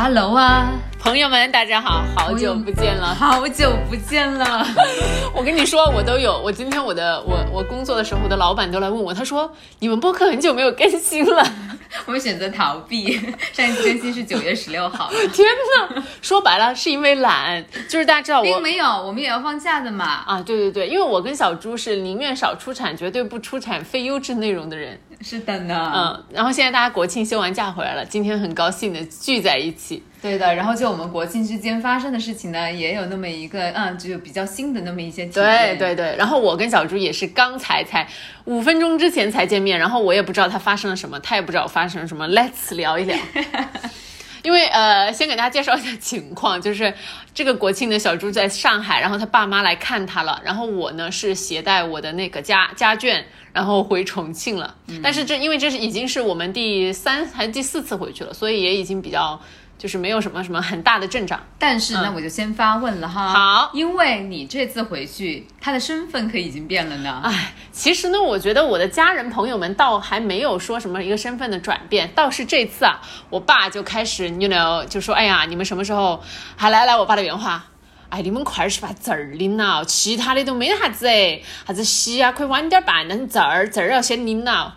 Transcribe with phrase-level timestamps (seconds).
[0.00, 4.64] Hello 啊，朋友们，大家好，好久不见了，好久不见了。
[5.34, 6.38] 我跟你说，我都有。
[6.38, 11.44] 我今天我的我我工作的时候，我的老板都来问我，他说你们播客很久没有更新了。
[12.06, 13.12] 我们选择逃避，
[13.52, 15.10] 上一次更新是九月十六号。
[15.32, 15.44] 天
[15.90, 20.22] 哪，说白了是因为懒，就是大家知道我并没有，我们也要放假的嘛。
[20.24, 25.00] 啊，对对对，因为我跟小猪是宁愿少出产，绝对不出产非优质内容的人。
[25.20, 30.02] 是的呢，嗯，然后现在大家国庆休完假回来了，今天很高兴的聚在一起。
[30.22, 35.78] 对的，然后就我们国庆之间发生的事情呢，也有那么一个，嗯，就比较新的那么一些体对验。
[35.78, 38.06] 对对，然后我跟小猪也是刚才才
[38.44, 43.16] 五分钟之前才见面，然后我也不知道他发生了什么，他也不知道我发生了什么，Let's 聊一聊。
[44.44, 46.94] 因为呃，先给大家介绍一下情况，就是
[47.34, 53.22] 这个国庆的，小猪在上海，然后他爸妈来看他了，然后我呢是携带我的那个家家眷，
[53.58, 54.72] 然后回重庆了。
[55.02, 59.40] 但是这因为这是已经是我们第三还是第四次回去了，所以也已经比较
[59.76, 61.40] 就是没有什么什么很大的阵仗。
[61.58, 63.28] 但是呢，我就先发问了哈。
[63.30, 67.20] 好因为你这次回去，他的身份可已经变了呢。
[67.24, 76.22] 哎，其实呢，我觉得我的家人朋友们倒还没有说什么一个身份的转变，倒是这次啊，我爸就开始，you know，就说，哎呀，你们什么时候
[76.56, 76.96] 还来来？
[76.96, 77.64] 我爸的原话。
[78.10, 84.76] 哎，你们快点去把证儿领了，其他的都没啥子哎，啥子席啊可以晚点办，但是证儿证儿要先领了。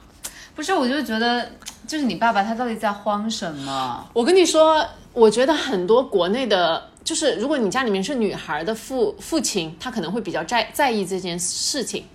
[0.54, 1.50] 不是，我就觉得，
[1.88, 4.06] 就是你爸爸他到底在慌什么？
[4.14, 12.06] 我跟你说，我觉得很多国内的，就是如果你家里面是女孩的父父亲，他可能会比较在在意这件事情，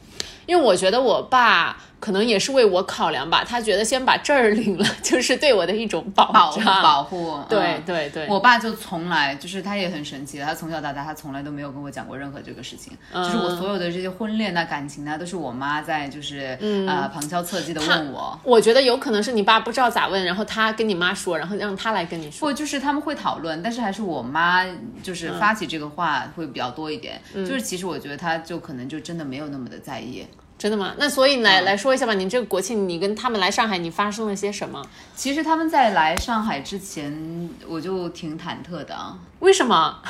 [0.47, 6.83] 因为我觉得我爸可能也是为我考量吧，他觉得先把证儿领了， 就是对我的一种保保护障。
[6.83, 18.39] 保护， 对嗯对对，我爸就从来就是他也很神奇的，他从小到大他从来都没有跟我讲过任何这个事情，就是我所有的这些婚恋呐、感情呐，都是我妈在就是、呃旁敲侧击的问我。
[18.45, 22.49] 我觉得有可能是你爸不知道咋问，然后他跟你妈说，然后让他来跟你说。
[22.49, 24.65] 不，就是他们会讨论，但是还是我妈
[25.03, 27.21] 就是发起这个话会比较多一点。
[27.35, 30.27] 就是其实我觉得他就可能就真的没有那么的在意。
[30.59, 30.94] 真的吗？
[30.99, 34.83] 那所以来、来说一下吧，你这个国庆你跟他们来上海，你发生了些什么？
[35.15, 38.97] 其实他们在来上海之前，我就挺忐忑的。
[39.41, 40.00] 为什么？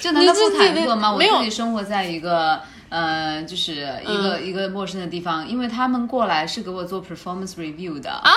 [0.00, 1.12] 就难道不忐忑吗？
[1.12, 2.60] 我自己生活在一个
[2.90, 8.30] 呃，就是一个、一个陌生的地方，因为他们过来是给我做 performance review 的啊。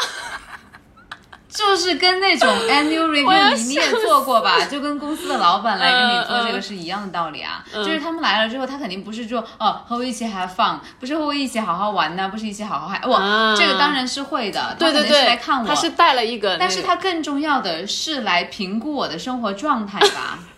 [1.54, 4.66] 就是跟那种 annual review 你你也做过吧？
[4.66, 7.64] 就跟公司的老板来跟你做这个是一样的道理啊。
[7.74, 13.02] 就是他们来了之后，他肯定不是说哦和我一起 have fun，不是和我一起好好玩呐、不是一起好好嗨。
[13.06, 20.40] 我、啊这个当然是会的，他肯定对对对，是来看我，他是带了一个那个，但是他更重要的是来评估我的生活状态吧。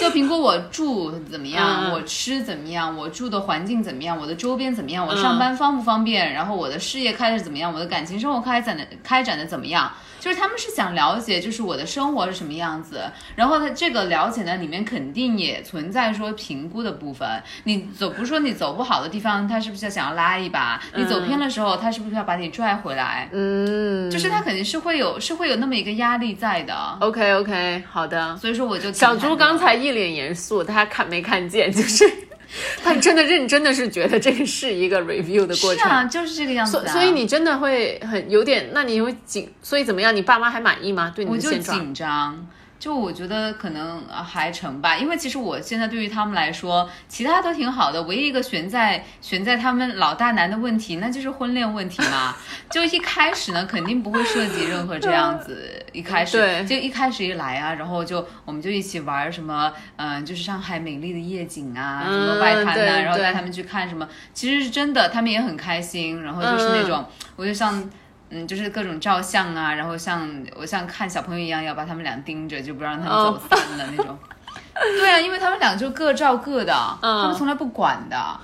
[0.00, 13.02] 就评估我住怎么样，嗯我吃怎么样，我住的环境怎么样，我的周边怎么样，我上班方不方便，然后我的事业开的怎么样，我的感情生活开展的开展的怎么样，就是他们是想了解，就是我的生活是什么样子。
[13.34, 17.28] 然后他这个了解呢，里面肯定也存在说评估的部分。
[17.64, 20.80] 你走，不是说你走不好的地方，他是不是想要拉一把？
[20.94, 23.28] 你走偏的时候，他是不是要把你拽回来？
[23.32, 26.72] 嗯，就是他肯定是会有，是会有那么一个压力在的。
[27.00, 28.36] OK OK，好的。
[28.36, 31.72] 所以说我就小猪刚才一脸严肃，他看没看见？
[31.72, 32.08] 就是
[32.84, 35.78] 他真的认真的是觉得这个是一个 review 的过程。
[35.78, 36.82] 是啊，就是这个样子、啊。
[36.84, 40.14] 所所以你真的会很有点，那你会紧，所以怎么样？
[40.14, 41.12] 你爸妈还满意吗？
[41.14, 41.78] 对你的现状？
[41.78, 42.46] 紧张。
[42.82, 52.34] 就我觉得可能呃还成吧，因为其实我现在对于他们来说，其他都挺好的，唯一一个悬在悬在他们老大难的问题，那就是婚恋问题嘛。
[52.68, 67.06] 就一开始呢，肯定不会涉及任何这样子，一开始对就一开始一来啊，然后就我们就一起玩什么，嗯、就是上海美丽的夜景啊，什么嗯外滩呐、然后带他们去看什么，其实是真的，他们也很开心，然后就是那种，
[67.36, 67.88] 我就像。
[68.34, 70.26] 嗯，就是各种照相啊，然后像
[70.56, 74.18] 我像看小朋友一样，要把他们俩盯着，就不让他们走散的那种。
[74.74, 78.40] 对啊，因为他们俩就各照各的，他们从来不管的，啊，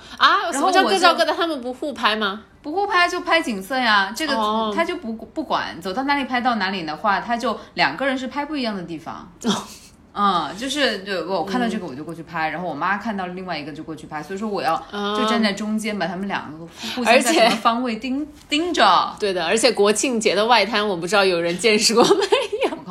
[0.51, 1.33] 什然后么叫我就各照各的？
[1.33, 2.43] 他们不互拍吗？
[2.61, 4.13] 不互拍就拍景色呀。
[4.15, 9.27] 这个哦他就不不管，走到哪里拍到哪里的话，他就两个人是拍不一样的地方。
[10.11, 16.65] 嗯，就是对我看到这个我就过去拍，然后我妈看到另外一个就过去拍，所以说我要就站在中间把他们两个
[16.95, 19.15] 互相而且在什么方位盯盯着。
[19.19, 22.25] 对的，而且国庆节的外滩，我不知道有人见识过没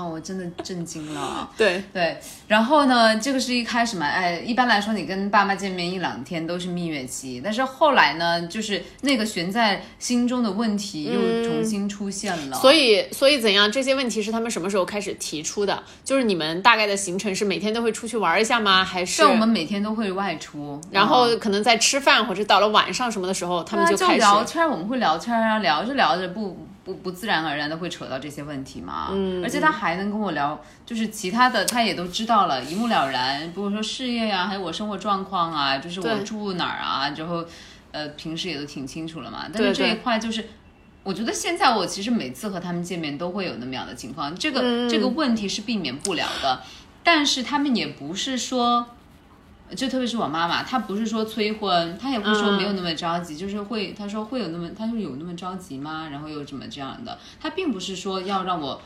[0.05, 0.09] 有？
[0.09, 1.49] 我真的震惊了。
[1.57, 2.17] 对，对，
[2.47, 12.57] 然后呢，这个是一开始嘛，哎，一般来说你跟爸妈见面一两天都是蜜月期，但是后来呢，就是那个悬在心中的问题又重新出现了。
[12.59, 13.71] 所以所以怎样？
[13.71, 15.83] 这些问题是他们什么时候开始提出的？
[16.05, 18.85] 就是你们大概的行程是每天都会出去玩一下吗？
[18.85, 29.09] 还是对，我们每天都会外出，然后可能在吃饭或者到了晚上什么的时候，他们就开始聊天儿，我们会聊天儿啊，聊着聊着不不不自然而然的会扯到这些问题嘛。
[29.13, 33.41] 嗯，而且他还能跟我聊，就是其他的他也都知道了，一目了然。
[33.53, 37.45] 比如说事业呀，还有我生活状况啊，就是我住哪儿啊，之后
[37.93, 39.45] 呃平时也都挺清楚了嘛。
[39.53, 40.49] 但是这一块就是。
[41.05, 46.61] 我觉得现在我其实每次和他们见面都会有那么样的情况，这个这个问题是避免不了的，
[47.03, 48.85] 但是他们也不是说，
[49.77, 56.09] 就特别是我妈妈，她不是说催婚，她也不是说没有那么着急，就是会她说会有那么，她说有那么着急吗？
[56.11, 57.19] 然后又怎么这样的？
[57.41, 58.81] 她并不是说要让我。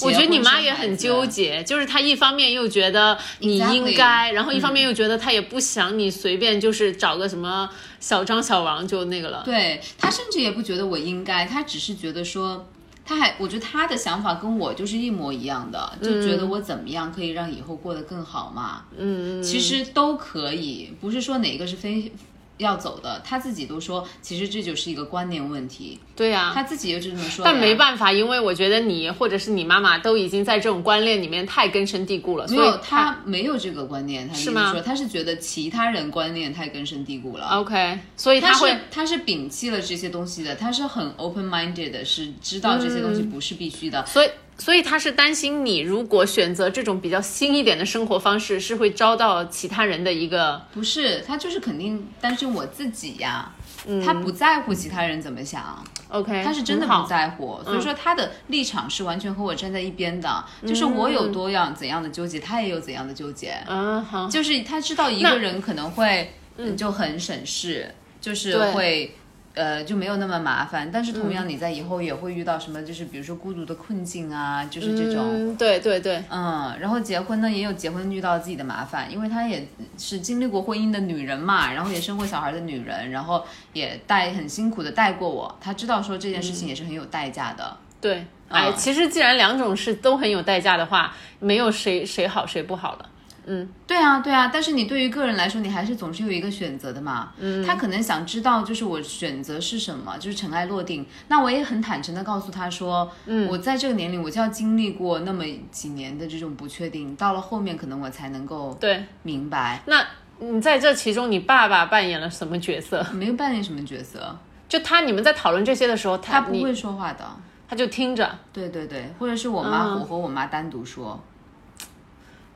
[0.00, 9.42] 我觉得你妈也很纠结，就是她一方面又觉得你应该，然后一方面又觉得她也不想你随便就是找个什么小张小王就那个了。
[9.44, 12.68] 对她甚至也不觉得我应该，她只是觉得说，
[13.06, 18.82] 她还我觉得他的想法跟我就是一模一样的，就觉得我怎么样可以让以后过得更好嘛。
[18.98, 22.12] 嗯嗯，其实都可以，不是说哪个是非。
[22.58, 25.98] 要走的，他自己都说，其实这就是一个观念问题。
[26.14, 27.44] 对呀，他自己就是这么说。
[27.44, 32.46] 但没办法，因为我觉得你或者是你妈妈都已经在这种观念里面太根深蒂固了。
[32.48, 34.72] 没有，他没有这个观念，他是吗？
[34.72, 37.46] 说他是觉得其他人观念太根深蒂固了。
[37.48, 44.04] OK，所以他会他是摒弃了这些东西的，他是很 open minded 的，是知道这些东西不是必须的。
[44.06, 44.28] 所以。
[44.58, 53.52] 所以他是担心你如果选择这种比较新一点的生活方式，是会遭到其他人的一个不是，他就是肯定担心我自己呀。
[53.86, 55.84] 嗯，他不在乎其他人怎么想。
[56.08, 60.44] OK，他是真的不在乎，所以说他的立场是完全和我站在一边的。
[60.66, 63.54] 就是我有多样怎样的纠结，他也有怎样的纠结。
[63.68, 66.32] 嗯，好，就是他知道一个人可能会
[66.76, 69.14] 就很省事，就是会。
[69.56, 75.56] 呃，就没有那么麻烦，但是同样你在以后也会遇到什么，就是比如说孤独的困境啊，就是这种。
[75.56, 76.22] 对对对。
[76.30, 79.66] 嗯，然后结婚呢，也有结婚遇到自己的麻烦，因为她也
[79.96, 83.42] 是经历过婚姻的女人嘛，然后也生过小孩的女人，然后
[83.72, 87.76] 也带很辛苦的带过我，她知道说这件事情也是很有代价的。
[87.98, 93.08] 对，哎，其实既然两种事都很有代价的话，没有谁谁好谁不好了。
[93.48, 97.32] 嗯，对啊，对啊，但是你对于个人来说，你还是总是有一个选择的嘛。
[97.38, 101.06] 嗯，他可能想知道，就是我选择是什么，就是尘埃落定。
[101.28, 109.80] 那我也很坦诚的告诉他说，嗯，我在这个年龄，我就要经历过那么几年的这种不确定，到了后面可能我才能够对明白。
[109.86, 110.04] 那
[110.40, 113.06] 你在这其中，你爸爸扮演了什么角色？
[113.12, 114.36] 没有扮演什么角色，
[114.68, 117.24] 就他你们在讨论这些的时候，他不会说话的，
[117.68, 118.36] 他就听着。
[118.52, 121.22] 对对对，或者是我妈，我和我妈单独说。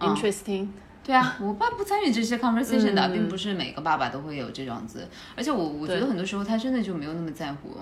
[0.01, 0.69] Interesting。
[1.03, 5.09] 对啊，我爸不参与这些 conversation 的，并不是每个爸爸都会有这样子。
[5.35, 7.77] 而且我我觉得很多时候他真的就没有那么在乎，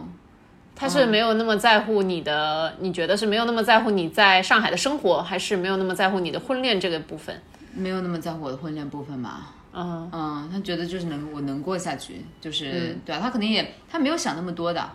[0.74, 7.38] 他是没有那么在乎你的，你觉得是没有那么在乎你在上海的生活，还是没有那么在乎你的婚恋这个部分？
[7.74, 9.48] 没有那么在乎我的婚恋部分嘛？
[9.74, 14.90] 嗯嗯，他觉得就是能我能过下去，就是对啊，他肯定也他没有想那么多的。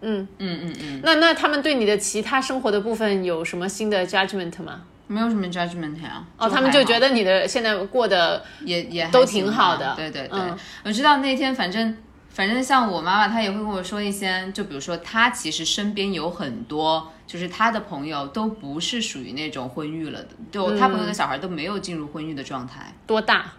[0.00, 1.00] 嗯嗯嗯嗯。
[1.02, 4.82] 那那他们对你的其他生活的部分有什么新的 judgment 吗？
[5.08, 10.38] 没有什么 judgment 呀，哦，他们就觉得你的现在过得也也都挺好的，对对对，
[10.84, 11.96] 我知道那天反正
[12.28, 23.52] 反正像我妈妈，她也会跟我说一些，就比如说她其实身边有很多，就是她的朋友都不是属于那种婚育了的，就她朋友的小孩都没有进入婚育的状态，多大？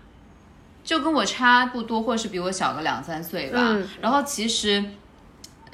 [0.84, 4.84] 就跟我差不多，或是比我小个两三岁吧，然后其实。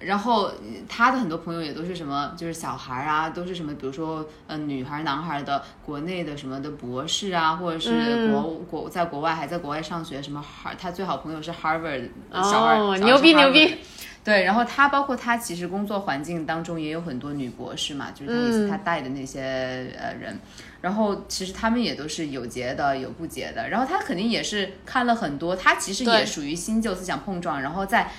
[0.02, 0.52] 然后
[0.90, 13.78] 他的很多朋友也都是什么，就是小孩啊，都是什么，比如说，呃，女孩、男孩的国内的什么的博士啊，或者是国国在国外还在国外上学，什么哈，他最好朋友是 Harvard 小孩，牛逼牛逼。
[14.24, 20.40] 对，然后他包括他其实工作环境当中也有很多女博士嘛，就是他他带的那些呃人，
[20.82, 28.12] 然后其实他们也都是有结的，有不结的，然后他肯定也是看了很多，他其实也属于新旧思想碰撞，然后在。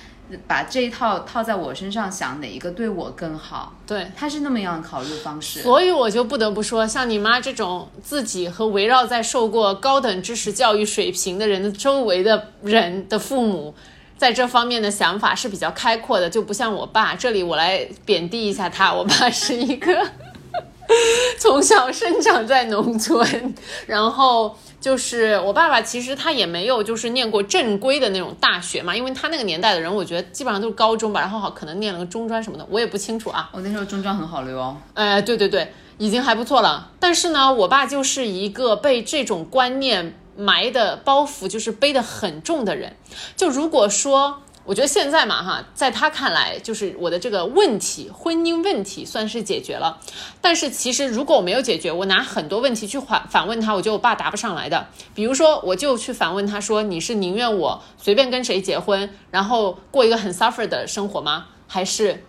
[0.45, 3.73] 把这一套套在我身上，想哪一个对我更好？
[3.85, 5.61] 对，他是那么样考虑方式。
[5.61, 13.73] 所以我就不得不说，像你妈这种自己和围绕在受过高等知识教育水平的人的周围的人的父母，
[14.17, 17.15] 在这方面的想法是比较开阔的，就不像我爸。
[17.15, 20.05] 这里我来贬低一下他，我爸是一个
[21.39, 23.55] 从小生长在农村，
[23.85, 24.57] 然后。
[24.79, 33.49] 就是我爸爸，其实他也没有就是念过正规的那种大学嘛，因为他那个年代的人，我觉得基本上都是高中吧，然后好可能念了个中专什么的，我也不清楚啊。
[33.51, 34.77] 我那时候中专很好留哦。
[34.93, 36.91] 哎，对对对，已经还不错了。
[36.99, 42.95] 但是呢，我爸就是一个被这种观念埋的包袱就是背得很重的人。
[43.35, 44.41] 就如果说。
[44.67, 49.97] 我觉得现在嘛，哈，在他看来，就是我的这个问题，婚姻问题算是解决了。
[50.41, 54.87] 但是其实如果我没有解决，我拿很多问题去反反问他，我觉得我爸答不上来的。
[55.15, 61.45] 比如说，我就去反问他说：“你是宁愿我随便跟谁结婚，然后过一个很 suffer 的生活吗？
[61.65, 62.25] 还是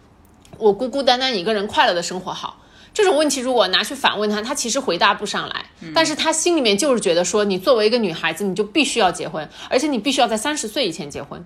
[0.58, 2.62] 我孤孤单单一个人快乐的生活好？
[2.94, 11.44] 这种问题如果拿去反问他，他其实回答不上来，但是他心里面就是觉得说，你作为一个女孩子，你就必须要结婚，而且你必须要在三十岁以前结婚。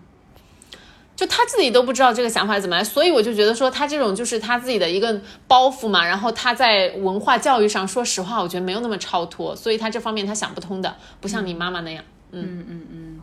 [1.15, 6.07] 就他自己都不知道这个想法怎么来，所以我就觉得说他这种就是他自己的一个包袱嘛。
[6.07, 12.03] 然后他在文化教育上，说实话，我觉得没有那么超脱，所以他这方面他想不通的，不像你妈妈那样。
[12.33, 13.21] 嗯嗯嗯，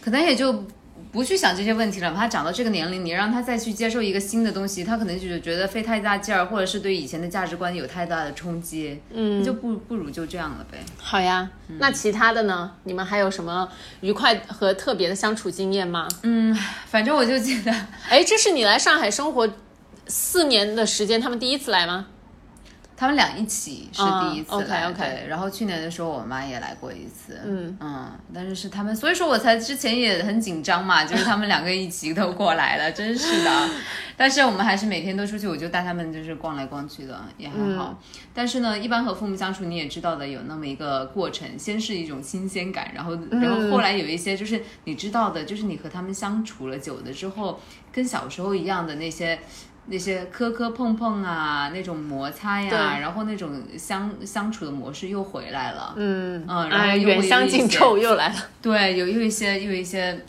[0.00, 0.64] 可能也就。
[1.10, 2.14] 不去想这些问题了。
[2.14, 9.00] 他长到这个年龄，你让他再去接受一个新的东西，他可能就是觉得费太大劲儿，或者是对以前的价值观有太大的冲击。
[9.12, 10.78] 嗯，就不不如就这样了呗。
[10.98, 11.48] 好呀，
[11.78, 12.72] 那其他的呢？
[12.84, 13.68] 你们还有什么
[14.00, 16.08] 愉快和特别的相处经验吗？
[16.22, 17.72] 嗯，反正我就记得，
[18.08, 19.48] 哎，这是你来上海生活
[20.06, 22.06] 四年的时间，他们第一次来吗？
[22.98, 33.68] 他们俩一起是第一次来，OK，然后去年的时候我妈也来过一次，嗯嗯，但是是他们，所以说我才之前也很紧张嘛，就是他们两个一起都过来了，真是的。
[34.18, 37.96] 但是我们还是每天都出去，我就带他们就是逛来逛去的，也还好。
[38.34, 47.60] 但是呢，一般和父母相处你也知道的，有那么一个过程，先是一种新鲜感，然后然后后来有一些就是你知道的，就是你和他们相处了久了之后，
[47.92, 49.38] 跟小时候一样的那些。
[49.90, 55.94] 那些磕磕碰碰啊，那种摩擦呀，然后那种相相处的模式又回来了。
[55.96, 58.34] 嗯嗯，然后远香近臭又来了。
[58.60, 60.22] 对，有有一些有一些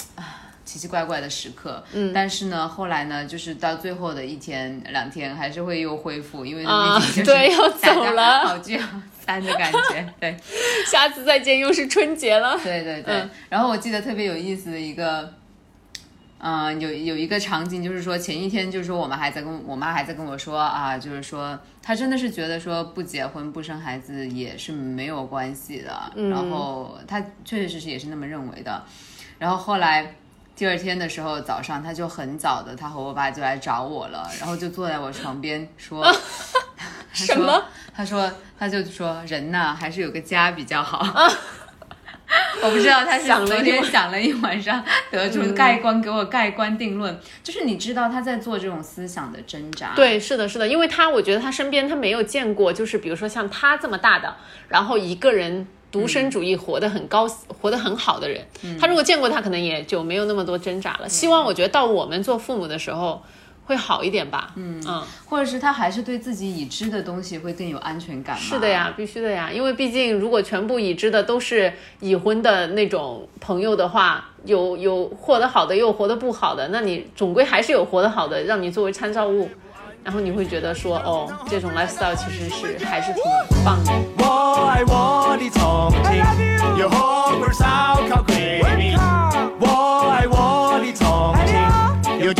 [0.64, 1.84] 奇奇怪怪的时刻。
[1.92, 7.50] 嗯，但是呢，后来呢，就是到最后的一天两天，还是会又恢复，因为毕竟就是
[7.80, 10.14] 走了，好聚好散的感觉。
[10.20, 10.38] 对，
[10.90, 12.58] 下次再见又是春节了。
[12.64, 15.34] 对对对，然后我记得特别有意思的一个。
[16.42, 28.82] 嗯，有有一个场景，就是说前一天，就是说我们还在跟我妈还在跟我说啊，就是说她真的是觉得说不结婚不生孩子也是没有关系的，然后她确确实实也是那么认为的。
[29.38, 30.16] 然后后来
[30.56, 36.06] 第二天的时候早上，她就很早的，她和我爸就来找我了，然后就坐在我床边说
[37.12, 37.62] 什么？
[37.94, 41.06] 他说他就说人呐，还是有个家比较好。
[42.62, 49.94] 我不知道他是昨天想了一晚上 得出盖棺给我盖棺定论，就是你知道他在做这种思想的挣扎。
[49.96, 54.36] 对，是的，是的，因为他我觉得他身边他没有见过，就是比如说像他这么大的，
[54.68, 58.46] 然后一个人独身主义活得很高，活得很好的人，
[58.80, 61.10] 他如果见过他，可能也就没有那么多挣扎了。
[61.10, 63.24] 希望我觉得到我们做父母的时候。
[63.70, 64.82] 会好一点吧，嗯。
[64.88, 68.36] 嗯，或者是他还是对自己已知的东西会更有安全感。
[68.36, 79.48] 是的呀，必须的呀，因为毕竟如果全部已知的都是已婚的那种朋友的话，有有活得好的，又活得不好的，那你总归还是有活得好的，让你作为参照物，
[80.04, 83.22] 然后你会觉得说，哦，这种 lifestyle 其实是还是挺
[83.64, 83.92] 棒的。
[84.18, 88.98] 我爱我的重庆，有火锅烧烤桂林，
[89.60, 92.34] 我爱我的重庆，有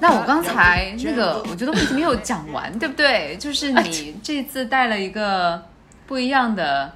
[0.00, 3.36] 那我刚才那个，我觉得问题没有讲完，对不对？
[3.40, 5.62] 就是你这次带了一个
[6.06, 6.92] 不一样的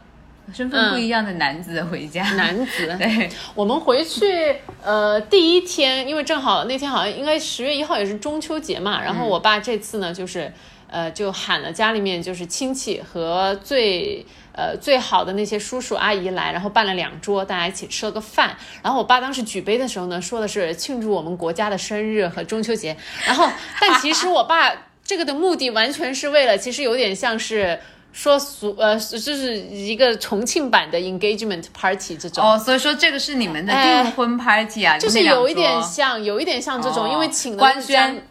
[0.53, 2.23] 身份、不一样的男子回家。
[2.33, 10.53] 男子， 对，我们回去呃第一天，因为正好那天好像应该十月一号也是中秋节嘛，然后我爸这次呢就是
[10.91, 14.27] 呃就喊了家里面就是亲戚和最。
[14.53, 18.55] 呃，最好的那些叔叔阿姨来，然后办了两桌，大家一起吃了个饭。
[18.83, 22.95] 然后我爸当时举杯的时候呢，说的是庆祝我们国家的生日和中秋节。
[23.25, 23.49] 然后，
[23.81, 24.71] 但其实我爸
[25.05, 27.79] 这个的目的完全是为了，其实有点像是
[28.13, 32.45] 说俗，呃，就是一个重庆版的 engagement party 这种。
[32.45, 34.99] 哦，所以说这个是你们的订婚 party 啊？
[34.99, 38.27] 就是有一点像，有一点像这种，因为请官宣。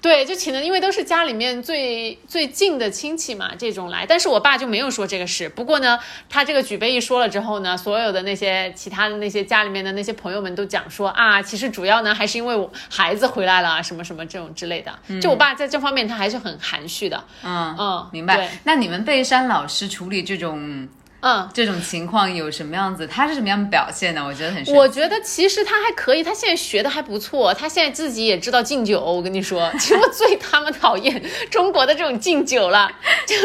[0.00, 4.06] 对，就请的，因为都是家里面最最近的亲戚嘛，这种来。
[4.06, 5.48] 但是我爸就没有说这个事。
[5.48, 15.20] 不过呢，他这个举杯一说了之后呢，所有的那些其他的那些家里面的那些朋友们都讲说啊，其实主要呢还是因为我孩子回来了，什么什么这种之类的。
[15.20, 17.22] 就我爸在这方面他还是很含蓄的。
[17.42, 18.50] 嗯嗯，明白。
[18.64, 20.88] 那你们贝山老师处理这种。
[21.20, 23.06] 嗯，这种情况有什么样子？
[23.06, 24.24] 他是什么样表现呢？
[24.24, 24.64] 我觉得很。
[24.74, 29.00] 我觉得其实他还可以，他现在学的还不错，他现在自己也知道敬酒。
[29.00, 32.90] 我跟你说， 其实我最他妈讨厌中国的这种敬酒了。
[33.26, 33.36] 就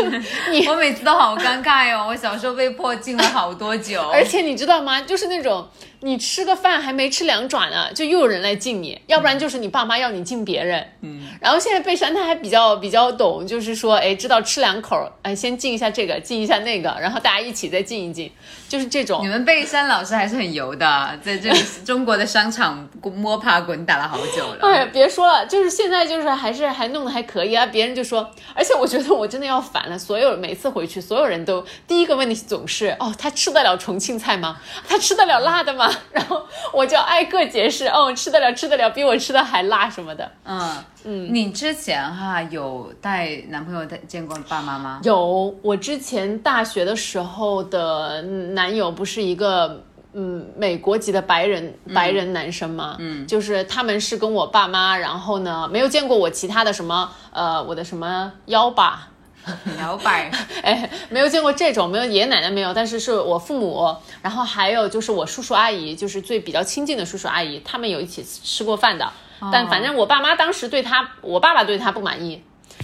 [0.52, 2.08] 你， 我每次都好尴尬哟。
[2.08, 5.02] 我小时候被迫敬了好多酒，而且你知道吗？
[5.02, 5.68] 就是那种。
[6.06, 10.88] 你吃个饭还没吃两爪呢，就又有人来敬你，要不然就是你爸妈要你敬别人。
[11.02, 18.32] 嗯，然后现在贝山他还比较比较懂，就是说，哎，知道吃两口，哎，先敬一下这个，敬一下那个，然后大家一起再敬一敬，
[18.70, 19.24] 就是这种。
[19.24, 24.60] 你们贝山老师还是很油的，在这里 中国的商场摸爬滚打了好久了。
[24.62, 34.62] 哎，别说了，就是现在就是还是还弄得还可以啊，别人就说，而且我觉得我真的要烦了，所有每次回去，所有人都第一个问题总是，哦，他吃得了重庆菜吗？
[34.88, 35.92] 他吃得了辣的吗？
[36.12, 36.42] 然后
[36.74, 40.32] 我就挨个解释，哦，吃得了，吃得了，比我吃的还辣什么的。
[40.44, 45.00] 嗯嗯，你之前哈有带男朋友带见过爸妈吗？
[45.04, 49.84] 有，我之前大学的时候的男友不是一个
[50.14, 52.96] 嗯美国籍的白人白人男生嘛？
[53.00, 59.10] 嗯，就是他们是跟我爸妈，然后呢没有见过我其他的什么呃我的什么幺爸。
[59.80, 69.12] 摇摆，哎，没有见过这种，没有爷爷奶奶没有，但是是我父母，然后还有就是我叔叔阿姨，就是最比较亲近的叔叔阿姨，他们有一起吃过饭的。
[69.52, 72.42] 但反正我爸妈当时对他，我爸爸对他不满意。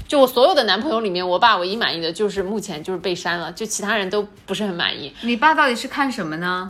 [0.08, 5.13] 就我所有的男朋友里面，我爸唯一满意的就是目前就是被删了，就其他人都不是很满意。
[5.22, 6.70] 你爸到底是看什么呢？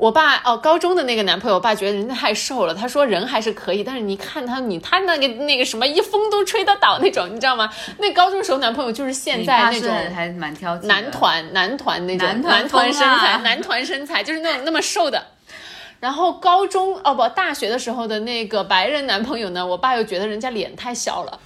[0.00, 2.74] 我爸哦，高中的那个男朋友，我爸觉得人家太瘦了。
[2.74, 7.70] 他说人还是可以，但是你看他，你他那个那个什么，一风都吹得倒那种，你知道吗？
[7.98, 10.86] 那高中时候男朋友就是现在那种，还蛮挑剔。
[10.86, 15.22] 男团男团那种男团身材，男团身材就是那种那么瘦的。
[16.00, 21.38] 然后高中哦不，大学的时候的那个白人男朋友呢，我爸又觉得人家脸太小了。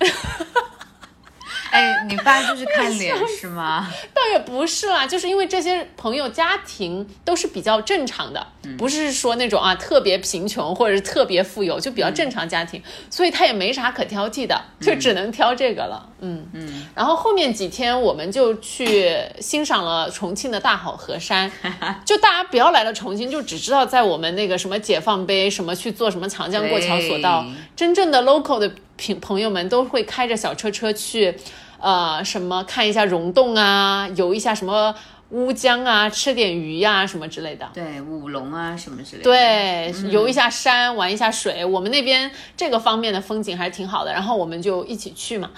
[1.74, 3.90] 哎，你爸就是看 脸是吗？
[4.14, 8.46] 倒也不是啦，就是因为这些朋友家庭都是比较正常的，
[8.78, 16.08] 不是说那种啊特别贫穷或者是特别富有，就比较正常家庭，所以他也没啥可挑剔的，就只能挑这个了。
[16.20, 16.86] 嗯嗯。
[16.94, 21.50] 然后后面几天我们就去欣赏了重庆的大好河山，
[22.06, 31.36] 就大家不要来了重庆，就只知道在我们那个什么解放碑什么去做什么长江过桥索道，真正的 local 的朋朋友们都会开着小车车去。
[31.84, 34.94] 呃，什么看一下溶洞啊，游一下什么
[35.32, 37.68] 乌江啊，吃点鱼呀，什么之类的。
[37.74, 39.24] 对，舞龙啊，什么之类的。
[39.24, 41.62] 对，游一下山，玩一下水。
[41.62, 45.50] 我们那边这个方面的风景还是挺好的，然后我们就一起去嘛。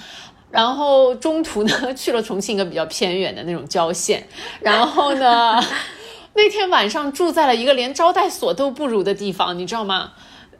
[0.51, 4.27] 然后中途呢，去了重庆一个比较偏远的那种郊县，
[4.61, 5.63] 然后呢，
[6.35, 10.11] 那天晚上住在了一个连招待所都不如的地方，你知道吗？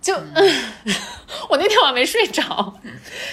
[0.07, 0.15] 就，
[1.49, 2.73] 我那天晚上没睡着，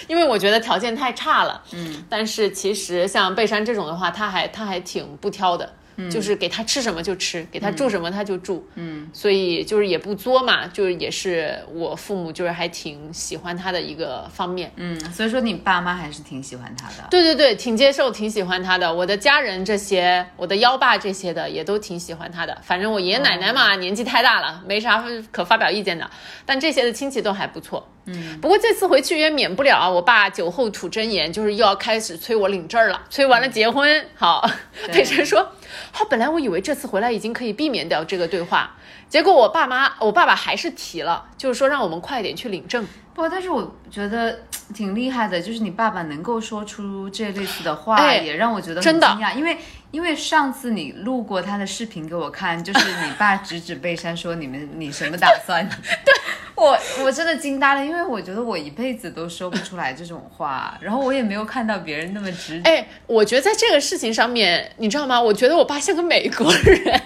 [0.08, 1.62] 因为我觉得条件太差了。
[1.72, 5.72] 嗯，但是其实像贝山这种的话，他还他还挺不挑的。
[6.10, 18.94] 就是给他吃什么就吃，给他住什么他就住，嗯，所以就是也不作嘛，就是也是我父母就是还挺喜欢他的一个方面，嗯，所以说你爸妈还是挺喜欢他的，对对对，挺接受，挺喜欢他的。
[18.94, 22.58] 我的家人这些，我的幺爸这些的也都挺喜欢他的。
[22.64, 26.10] 反正我爷爷奶奶嘛，年纪太大了，没啥可发表意见的，
[26.46, 27.88] 但这些的亲戚都还不错。
[28.06, 34.06] 嗯，不过这次回去也免不了啊，我爸酒后吐真言，就是又要开始催我领证了，催完了结婚。
[34.16, 34.46] 好，
[34.92, 35.52] 佩晨说，
[35.92, 38.76] 好，本来我以为这次回来已经可以避免掉这个对话，
[39.08, 42.86] 结果我爸妈，我爸爸还是提了，就是说让我们快点去领证。
[43.14, 44.40] 不，但是我觉得
[44.74, 49.58] 挺厉害的，就是你爸爸能够说出这类似的话，也让我觉得很惊讶，因为
[49.92, 55.68] 因为上次你录过他的视频给我看，就是你爸指指背山说你们你什么打算？
[56.06, 56.14] 对。
[56.56, 62.62] 我 我真的惊呆了，因为我觉得我一辈子都说不出来这种话，然后我也没有看到别人那么直。
[62.64, 65.20] 哎，我觉得在这个事情上面，你知道吗？
[65.20, 67.02] 我觉得我爸像个美国人。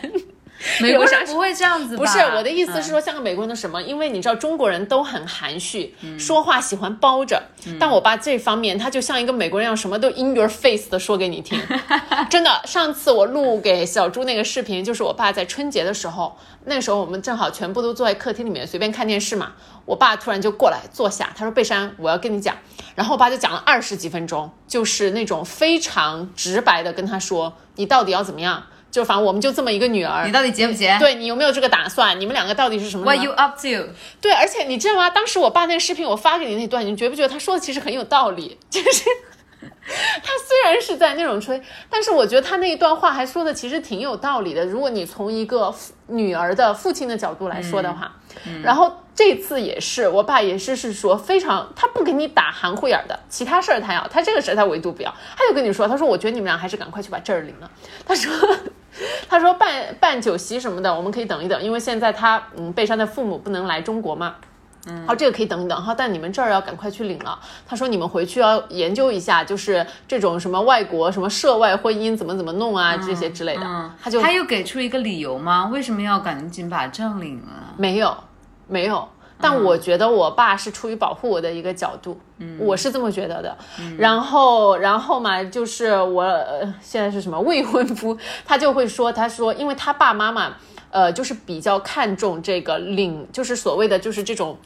[0.82, 3.82] 美国人不会这样子，不是我的意思是说像个美国人的什么？
[3.82, 7.42] 因为你知道中国人都很含蓄，说话喜欢包着。
[7.80, 11.60] 但我爸这方面他就像一个美国人一样，什么都 in your face 的说给你听。
[12.30, 19.54] 真的，上次我录给小猪那个视频，就是我爸在春节的时候，那时候我们正好全部都坐在客厅里面随便看电视嘛。
[19.86, 22.58] 我爸突然就过来坐下，他说：“贝山，我要跟你讲。”
[22.96, 30.98] 然后我爸就讲了二十几分钟，就是那种非常直白的跟他说：“你到底要怎么样？”就反正我们就这么一个女儿，你到底结不结？
[31.00, 32.20] 对你有没有这个打算？
[32.20, 33.90] 你们两个到底是什么？What you up to？
[34.22, 35.10] 对，而且你知道吗？
[35.10, 38.58] 当时我爸那个视频我发给你那段，你觉不觉得他说的其实很有道理？
[38.70, 39.04] 就是
[39.60, 44.66] 他虽然是在那种吹，但是我觉得他那一段话还说的其实挺有道理的。
[44.66, 45.74] 如果你从一个
[46.08, 48.16] 女儿的父亲的角度来说的话，
[48.64, 48.92] 然后。
[49.18, 57.72] 这次也是，我爸也是是说非常，他不给你打含糊眼的，其他事儿他要，他这个事儿他唯独不要，他就跟你说，他说我觉得你们俩还是赶快去把证儿领了。
[58.06, 58.32] 他说，
[59.30, 64.36] 他说办办酒席什么的，我们可以等一等，因为现在他嗯，贝山的父母不能来中国嘛，
[64.88, 67.38] 嗯，好，这个可以等一等哈，但你们这儿要赶快去领了。
[67.68, 73.92] 他说你们回去要研究一下，就是这种什么外国什么涉外婚姻怎么怎么弄啊，这些之类的。
[74.02, 75.70] 他就他又给出一个理由吗？
[75.72, 77.74] 为什么要赶紧把证领了？
[77.78, 78.16] 没有，
[78.68, 79.08] 没有。
[79.40, 83.58] 但我觉得我爸是出于保护我的一个角度，嗯，我是这么觉得的。
[83.98, 86.26] 然后，然后嘛，就是我
[86.82, 90.56] 现在是什么未婚夫，他就会说，他说，因为他爸妈妈，
[90.90, 94.58] 呃，就是比较看重这个领，就是所谓的就是这种。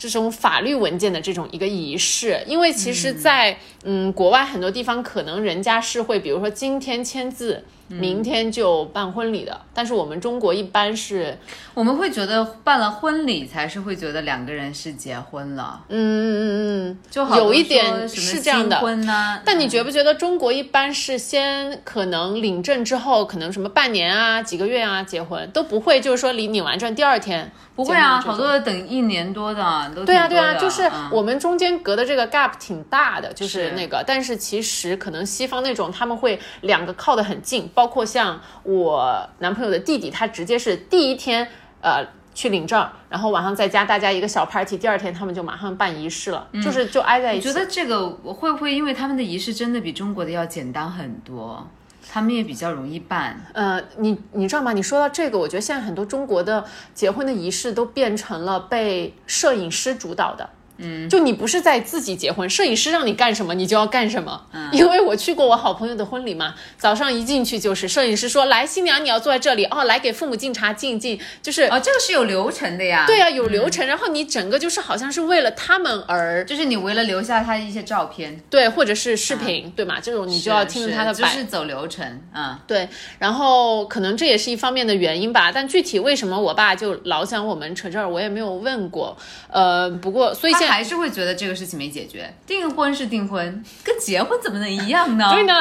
[0.00, 9.60] 这种法律文件的这种一个仪式，因为其实，在嗯国外很多地方，可能人家是会，比如说今天签字，明天就办婚礼的。
[9.72, 11.38] 但是我们中国一般是，
[11.74, 15.80] 我们会觉得办了婚礼才是会觉得两个人是结婚了。
[15.88, 18.78] 嗯嗯嗯嗯，就有一点是这样的。
[18.78, 19.40] 婚呢？
[19.44, 27.50] 但你觉不觉得中国一般是先可能领证之后，可能什么半年啊、几个月啊结婚，都不会就是说领领完证第二天。
[27.74, 41.46] 不会啊，好多等一年多的都对啊对啊，就是我们中间隔的这个 gap 挺大的，就是那个，但是其实可能西方那种他们会两个靠得很近，包括像我男朋友的弟弟，他直接是第一天
[41.80, 47.46] 呃去领证，然后晚上在家大家一个小 party，第二天他们就马上办仪式了，就是就挨在一起。
[47.46, 51.64] 我觉得这个会不会因为他们的仪式真的比中国的要简单很多？
[52.10, 54.72] 他们也比较容易办，呃，你你知道吗？
[54.72, 56.64] 你说到这个，我觉得现在很多中国的
[56.94, 60.50] 结婚的仪式都变成了被摄影师主导的。
[60.78, 64.46] 嗯，就你不是在自己结婚，摄影师让你干什么，你就要干什么。
[64.52, 73.04] 嗯，因为我去过我好朋友的婚礼嘛，早上一进去就是摄影师说来新娘你要坐在这里哦，来给父母敬茶敬一敬，就是哦，这个是有流程的呀。
[73.06, 79.98] 对呀，有流程，然后你整个就是好像是为了他们而，就是你为了留下他一些照片，对，或者是视频，对嘛？
[80.00, 82.88] 这种你就要听着他的摆，就是走流程，嗯，对。
[83.18, 89.16] 然后可能这也是一方面的原因吧，但具体为什么我爸就老想我们扯这儿，我也没有问过。
[89.50, 91.48] 呃，不过所以现在还是会觉得这。
[91.48, 95.30] 个事情没解决，订婚是订婚，跟结婚怎么能一样呢？
[95.32, 95.54] 对呢。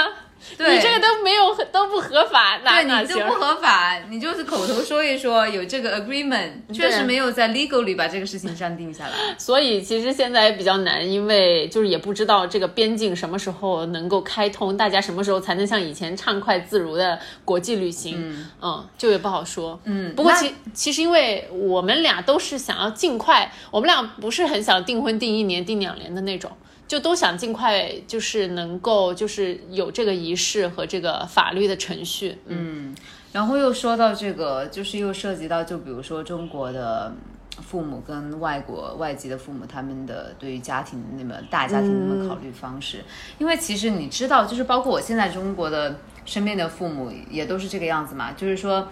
[0.59, 9.13] 你这个都没有都不合法，对你就不合法，你就是口头说一说有这个 agreement，确实没有在 legal 里把这个事情上定下来。
[9.37, 18.45] 所以其实现在比较难，因为就是也不知道这个边境什么时候能够开通，大家什么时候才能像以前畅快自如的国际旅行？
[18.61, 19.79] 嗯，就也不好说。
[19.83, 26.51] 嗯，不过其其实因为我们俩都是想要尽快，我们俩不是很想订婚订一年订两年的那种。
[26.87, 32.37] 就都想尽快，就是能够，就是有这个仪式和这个法律的程序。
[32.45, 32.95] 嗯，
[33.31, 37.13] 然后又说到这个，就是又涉及到，就比如说中国的
[37.61, 43.03] 父母跟外国外籍的父母，他们的对于家庭那么大家庭那么考虑方式。
[43.37, 48.87] 因为其实你知道，就是包括我现在中国的身边的父母也都是这个样子嘛，就是说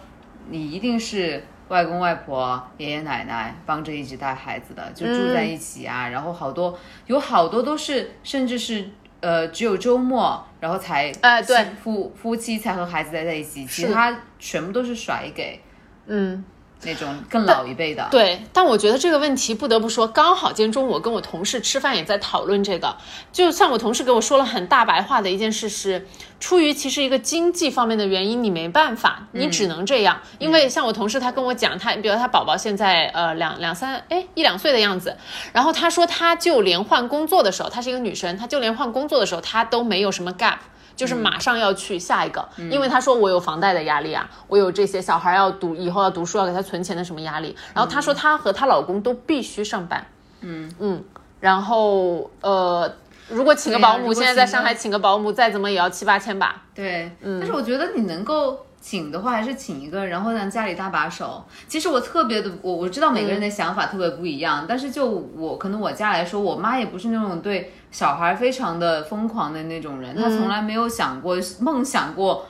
[0.50, 1.44] 你一定是。
[1.68, 6.08] 外公外婆、爷爷奶奶帮着一直带孩子的，就住在一起啊。
[6.10, 8.88] 然后好多有好多都是，甚至是
[9.26, 15.60] 呃，只有周末然后才呃，对夫夫妻才和孩子待在一起，其他全部都是甩给
[16.06, 16.46] 嗯。
[16.86, 22.96] 那种更老一辈的，对，但我觉得这个问题不得不说，刚好今天中午我跟我同事吃饭也在讨论这个，
[23.32, 26.08] 就像我同事给我说了很大白话的一件事是，
[26.40, 35.18] 出于其实一个经济方面的原因，你没办法，你只能这样，因为像我同事他跟我讲，他比如他宝宝现在呃两两三哎一两岁的样子，
[35.52, 40.58] 然后他说他就连换工作的时候，她是一个女生，她就连换工作的时候，她都没有什么 gap。
[40.96, 47.56] 就是马上要去下一个，因为他说我有房贷的压力啊，我有这些小孩要读，以后要读书要给他存钱的什么压力。
[47.74, 50.06] 然后她说她和她老公都必须上班，
[50.42, 50.72] 嗯。
[50.80, 51.04] 嗯，
[51.40, 52.92] 然后呃，
[53.30, 56.64] 如果请个保姆，现在在上海请个保姆，再怎么也要七八千吧。
[56.74, 58.65] 对，嗯，但是我觉得你能够。
[58.86, 61.44] 请的话还是请一个，然后让家里搭把手。
[61.68, 72.46] 其实我特别的，我我知道每个人的想法特别不一样，但是就我可能我家来说，我妈也不是那种对小孩非常的疯狂的那种人，她从来没有想过梦想过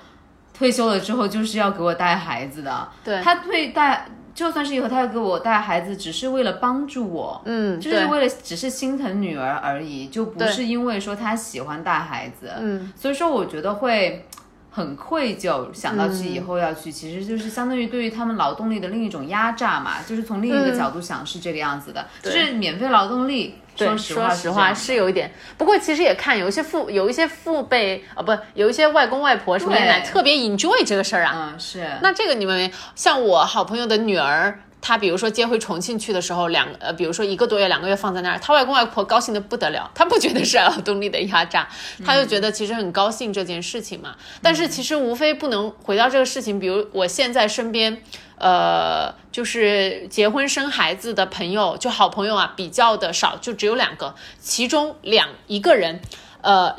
[0.53, 2.89] 退休了之后就是要给我带孩子的。
[3.01, 12.51] 对，她对带，就算是以后她要给我带孩子，只是为了帮助我，嗯，就是为了只是心疼女儿而已，就不是因为说她喜欢带孩子。
[12.59, 14.27] 嗯，所以说我觉得会。
[14.75, 23.55] 很愧疚，想到去以后要去，其实就是相当于对于他们劳动力的另一种压榨嘛，就是从另一个角度想是这个样子的，就是免费劳动力。
[23.77, 31.51] 说实话，说实话是有一点，不过其实也看有一些父有一些父辈啊，不，有一些外公外婆什么的特别 enjoy 这个事儿啊。
[31.53, 31.87] 嗯，是。
[32.01, 34.59] 那这个你们像我好朋友的女儿。
[34.87, 41.67] 他比如说接回重庆去的时候，两呃，比如说一个多月、两个月放在那儿，他外公外婆高兴的不得了，他不觉得是劳动力的压榨，
[42.05, 44.15] 他就觉得其实很高兴这件事情嘛。
[44.43, 48.03] 但是其实无非不能回到这个事情，比如我现在身边。
[48.37, 56.01] 呃，就是结婚生孩子的朋友，就好朋友啊，比较的少，就只有两个，其中两一个人，
[56.41, 56.75] 呃。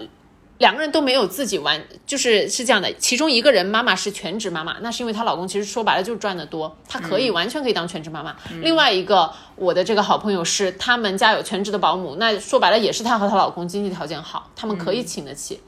[0.59, 2.93] 两个人都没有自己玩，就是是这样的。
[2.95, 8.35] 其中一个人妈妈是全职妈妈，那是因为她老公其实说白了就是赚的多，她可以完全可以当全职妈妈。
[8.63, 15.61] 另外一个我的这个好朋友是他们家有全职的保姆，那说白了也是她和她老公经济条件好，他们可以请得起。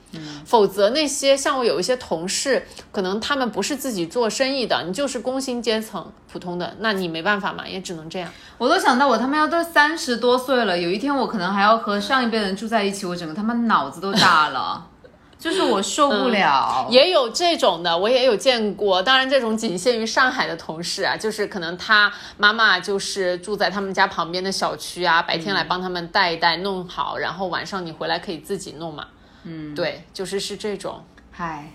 [0.44, 8.30] 否则那些像我有一些同事，可能他们不是自己做生意的，你就是工薪阶层普通的，那你没办法嘛，也只能这样。
[8.56, 14.86] 我都想到我他妈要都三十多岁了，有一天我可能还要和上一辈人住在一起，我整个他妈脑子都大了。
[15.38, 19.00] 就是我受不了，也有这种的，我也有见过。
[19.00, 29.06] 当然，这种仅限于上海的同事啊，就是可能他妈妈就是住在他们家旁边的小区啊，白天来帮他们带一带、弄好，然后晚上你回来可以自己弄嘛。
[29.48, 31.02] 嗯，对，就是是这种。
[31.30, 31.72] 嗨。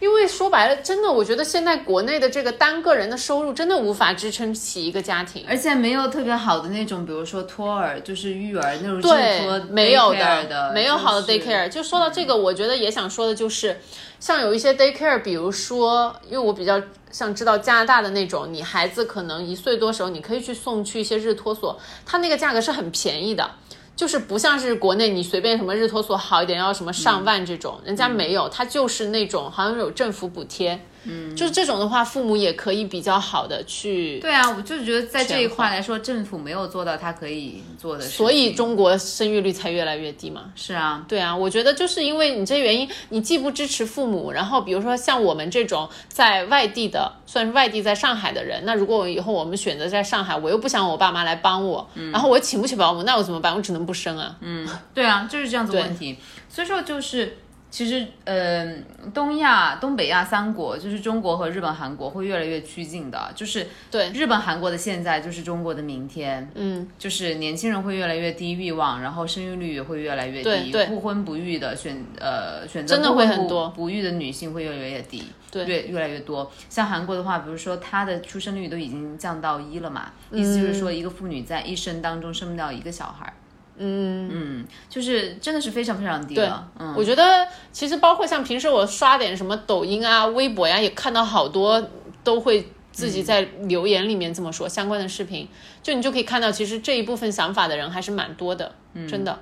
[0.00, 9.40] 因为说白了，真的，我觉得现在国内的这个单个人的收入真的无法支撑起一个家庭，而且没有特别好的那种，比如说托儿，就是育儿那种对，
[9.70, 11.68] 没有的，没有好的 daycare。
[11.68, 13.80] 就说到这个，我觉得也想说的就是，
[14.20, 23.50] 像有一些 daycare，比如说，因为我比较想知道加拿大的那种，你孩子可能一岁多时候，你可以去送去一些日托所，它那个价格是很便宜的。
[23.98, 30.80] 就是不像是国内，你随便什么日托所好一点要什么上万这种，人家没有，他就是那种好像有政府补贴。
[31.04, 34.18] 嗯，就是这种的话，父母也可以比较好的去。
[34.20, 38.04] 对啊，我就是觉得在这一块来说，政府没有做到他可以做的。
[38.04, 40.52] 所以中国生育率才越来越低嘛。
[40.54, 53.54] 是啊，对啊，我觉得就是因为你这原因，你既不支持父母，然后比如说像我们这种在外地的，算是外地在上海的人，那如果我以后我们选择在上海，我又不想我爸妈来帮我，然后我请不起保姆，那我怎么办？
[53.54, 54.36] 我只能不生啊。
[54.40, 56.18] 嗯，对啊，就是这样子问题。
[56.48, 57.38] 所以说就是。
[57.70, 64.10] 其实，嗯，东亚、东北亚三国就是中国和日本、韩国会越来越趋近的，就是对。
[64.10, 76.50] 日本、韩国的现在就是中国的明天，嗯，就是年轻人会越来越低欲望，然后生育率也会越来越低，不婚不育的选呃选择真的会很多，不育的女性会越来越低，对，越越来越多。
[76.70, 83.26] 像韩国的话，比如说它的出生率都已经降到一了嘛，意思就是说一个妇女在一生当中生不到一个小孩。
[83.26, 83.44] 嗯
[83.78, 86.68] 嗯，就是真的是非常非常低了。
[86.78, 91.82] 嗯，我觉得其实包括像平时我刷点什么抖音啊、微博呀，也看到好多
[92.22, 95.48] 都会自己在留言里面这么说相关的视频，
[95.82, 98.74] 就你就可以看到，其实这一部分想法的人还是蛮多的，
[99.08, 99.38] 真的。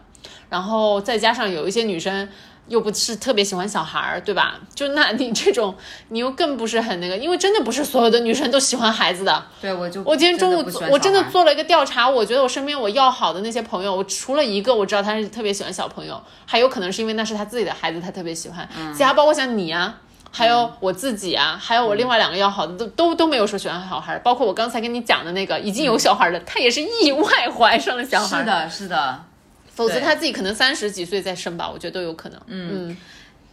[0.50, 2.28] 然后再加上有一些女生。
[2.68, 4.56] 又不是特别喜欢小孩儿，对吧？
[4.74, 5.74] 就那你这种，
[6.10, 9.44] 你又更不是很那个，因为真的不是所有的女生都喜欢孩子的。
[9.60, 18.68] 对，我就我今天中午我真的做了一个调查，我觉得我身边我要好的那些朋友，我除了一个我知道他是特别喜欢小朋友，还有可能是因为那是他自己的孩子，他特别喜欢。
[18.92, 20.00] 其他包括像你啊，
[20.32, 28.40] 还有我自己啊，还有我另外两个要好的都都都没有说喜欢小孩儿，包括我刚才跟你讲的那个已经有小孩儿的，他也是意外怀上了小孩儿。
[28.40, 29.24] 是的，是的。
[29.76, 32.40] 否则他自己可能三十几岁再生吧，我觉得都有可能。
[32.46, 32.96] 嗯，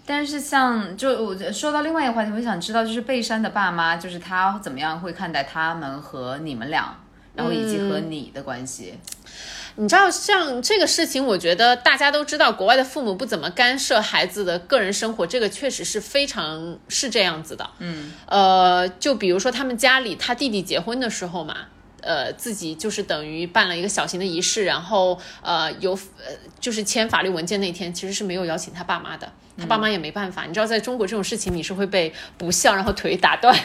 [0.06, 6.98] 但是像就我说到另外一个话题，我想知道就是贝山的爸妈，就是他怎么样会看待他们和你们俩，
[7.36, 8.98] 然后以及和你的关系。
[9.76, 17.70] 你知道，像这个事情，我觉得大家都知道，国外的父母不怎么干涉孩子的个人生活，这个确实是非常是这样子的。
[17.80, 21.58] 嗯，呃，就比如说他们家里他弟弟结婚的时候嘛。
[22.06, 30.46] 呃，自己就是等于办了一个小型的仪式，然后呃，有呃，就是签法律文件那天，其实是没有邀请他爸妈的，他爸妈也没办法。
[30.46, 33.58] 你知道，在中国这种事情，你是会被不孝，然后腿打断，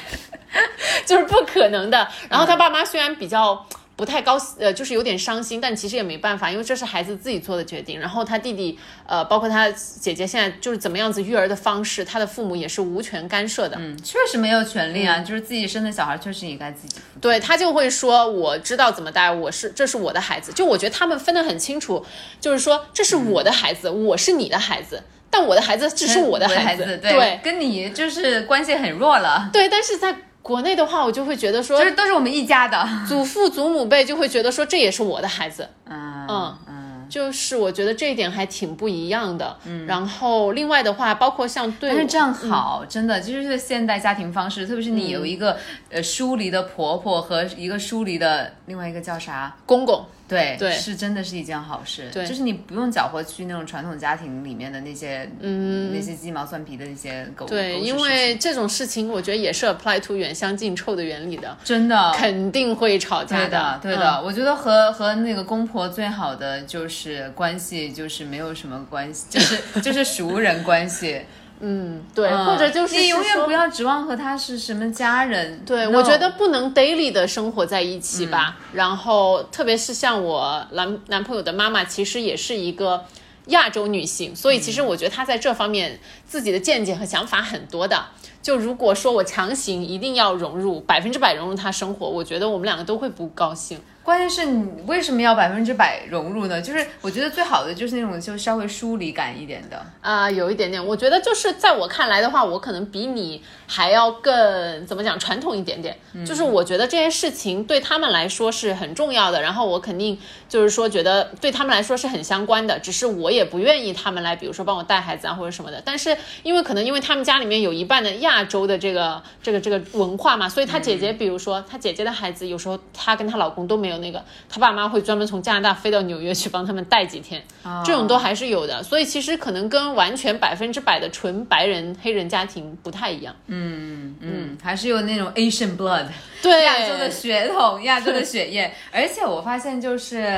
[1.05, 2.09] 就是不可能的。
[2.29, 3.67] 然后他爸妈虽然比较。
[3.99, 7.99] 不太高兴，呃，就是有点伤心，但其实也没办法，因为这是孩子自己做的决定。
[7.99, 13.77] 然后他弟弟，呃，包括他姐姐，现在就是怎么样子育儿的方式，他的父母也是无权干涉的。
[13.81, 17.01] 嗯，确实没有权利啊，就是自己生的小孩，确实也该自己。
[17.21, 20.53] 对他就会说，我知道怎么带，我是这是我的孩子。
[20.53, 22.07] 就我觉得他们分得很清楚，
[22.41, 29.51] 就是说这是我的孩子，我是你的孩子，但我的孩子只是我的孩子，对，跟你就是关系很弱了。
[29.53, 30.15] 对，但是在。
[30.49, 35.69] 国内的话，我就会觉得说，就是都是我们一家的，祖父祖母辈就会觉得说，这也是我的孩子。
[35.85, 39.55] 嗯嗯嗯，就是我觉得这一点还挺不一样的。
[39.67, 45.59] 嗯，然后另外的话，包括像对，但是这样好，真的，这就是现代家庭方式，特别是你有一个
[45.91, 50.03] 呃疏离的婆婆和一个疏离的另外一个叫啥公公。
[50.29, 52.11] 对对是真的是一件好事。
[52.13, 57.47] 对就是你不用搅和去那种传统家庭里面的那些，嗯，那些鸡毛蒜皮的那些狗。
[57.47, 64.17] 对，狗因为这种事情，我觉得也是 apply to 远香近臭的原理的，真的肯定会吵架对的，对的。
[64.17, 71.23] 嗯我觉得和和那个公婆最好的就是关系，就是没有什么关系，就是 就是熟人关系。
[71.61, 75.61] 嗯，对，嗯或者就是你永远不要指望和他是什么家人。
[75.67, 78.57] 对 No 我觉得不能 daily 的生活在一起吧。
[78.59, 83.05] 嗯然后，特别是像我男男朋友的妈妈，其实也是一个
[83.47, 88.07] 亚洲女性，所以其嗯实我觉得她在这方面自己的见解和想法很多的。
[88.41, 93.81] 就如果说我强行一定要融入百分之百融入她生活，我觉得我们两个都会不高兴。
[94.09, 96.63] 关键是你为什么要百分之百融入呢？
[96.63, 99.85] 就是我觉得最好的就是那种就稍微疏离感一点的。
[100.01, 105.95] 啊、有一点点，我觉得就是在我看来的话，我可能比你还要更怎么讲传统一点点。
[106.25, 110.19] 就是我觉得这件事情对他们来说是很重要的，然后我肯定
[110.49, 115.83] 就是说觉得对他们来说是很相关的，只是我也不愿意他们来，比如说帮我带孩子啊或者什么的。
[115.85, 127.43] 但是因为可能因为他们家里面有一半的亚洲的这个这个这个文化嘛，所以她姐姐，比如说她姐姐的孩子，有时候她跟她老公都没有那个，她爸妈会专门从加拿大飞到纽约去帮他们带几天。
[127.85, 133.37] 这种都还是有的，所以其实可能跟完全百分之百的纯白人黑人家庭不太一样。
[133.49, 136.07] 嗯，还是有那种 Asian blood，
[136.41, 138.73] 对，亚洲的血统、亚洲的血液。
[138.91, 140.38] 而且我发现就是。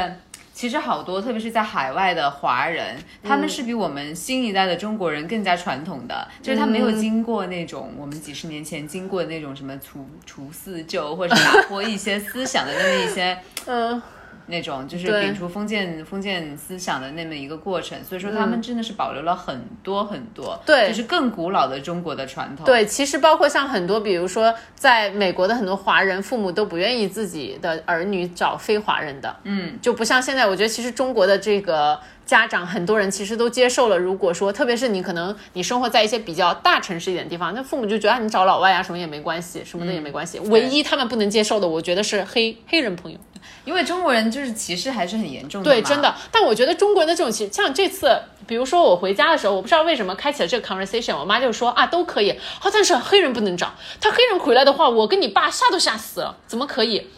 [0.61, 2.95] 其实好多，特别是在海外的华人，
[3.25, 14.03] 他们是比我们新一代的中国人更加传统的，就是他没有经过那种我们几十年前经过的那种什么除除四旧，或者是打破一些思想的那么一些 嗯、
[14.51, 22.67] 那种就是对摒除封建封建思想的那么一个过程，所以说他们真的是保留了很多很多，对就是更古老的中国的传统。
[22.67, 31.99] 对，其实包括像很多，比如说在美国的很多华人父母都不愿意自己的儿女找非华人的，嗯，就不像现在，我觉得其实中国的这个。
[32.27, 40.39] 家长很多人其实都接受了，如果说特别是你可能你生活在一些比较大城市一点的地方，那父母就觉得、啊、你找老外啊什么也没关系，什么的也没关系。
[40.39, 43.19] 唯一他们不能接受的，我觉得是黑黑人朋友。
[43.65, 45.71] 因为中国人就是歧视还是很严重的。
[45.71, 46.15] 对，真的。
[46.31, 53.73] 但我觉得中国人的这种歧视，像这次，比如说我回家的时候，我不知道为什么开启了这个 conversation，我妈就说啊都可以，好、但是黑人不能找。
[54.01, 57.09] 他黑人回来的话，我跟你爸吓都吓死了，怎么可以？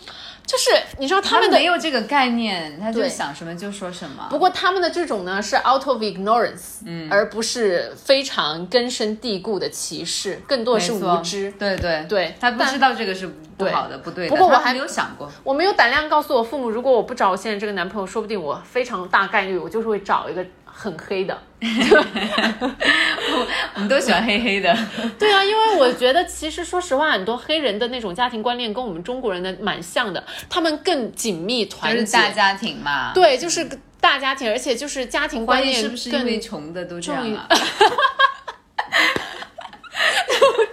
[0.45, 4.27] 就是你知道他他们的没有这个概念，他就想什么就说什么。
[4.29, 11.51] 不过他们的这种呢是 out of ignorance，嗯，而不是非常根深蒂固的歧视，更多的是无知。
[11.59, 13.27] 对对对他不知道这个是
[13.57, 14.31] 不好的、不对的。
[14.31, 20.45] 不过我还没有想过，我没有胆量告诉我父母，如果我不找我现在这个男朋友，说不定我非常大概率我就是会找一个
[20.83, 21.43] 很黑的。
[23.75, 24.77] 我们都喜欢黑黑的。
[25.17, 32.01] 对啊，因为我觉得其实说实话，很多黑人的那种家庭观念跟我们中国人的蛮像的，他们更紧密团结。
[32.01, 33.69] 就是大家庭嘛。，对，就是
[34.01, 37.47] 大家庭，而且就是家庭观念是不是因更为穷的都这样啊？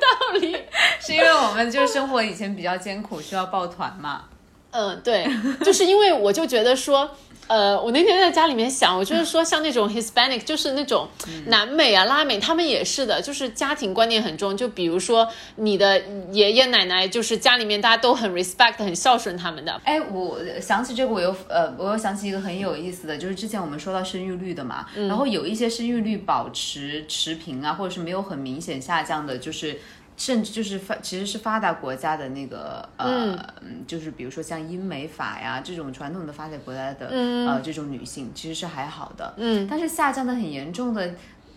[0.01, 0.57] 道理。
[0.99, 4.23] 是因为我们就是生活以前比较艰苦，需要抱团嘛。
[4.71, 5.27] 嗯，对，
[5.63, 7.09] 就是因为我就觉得说，
[7.49, 11.07] 呃，我那天在家里面想，我就是说，像那种 Hispanic，就是那种
[11.47, 14.55] 南美啊、拉美，他们也是的，就是家庭观念很重。
[14.55, 15.99] 就比如说你的
[16.31, 19.81] 爷爷奶奶，就是家里面大家都很 respect、很孝顺他们的。
[19.83, 29.79] 哎，我想起这个，我又呃，我又想起一个很有意思的，就是之前我们说到生育率的嘛，然后有一些生育率保持持平啊，或者是没有很明显下降的，就是。
[30.19, 41.09] 甚至就是发，其实是发达国家的那个呃，嗯就是比如说像英美法呀这种传统的发达国家的、呃这种女性，其实是还好的，嗯，但是下降的很严重的。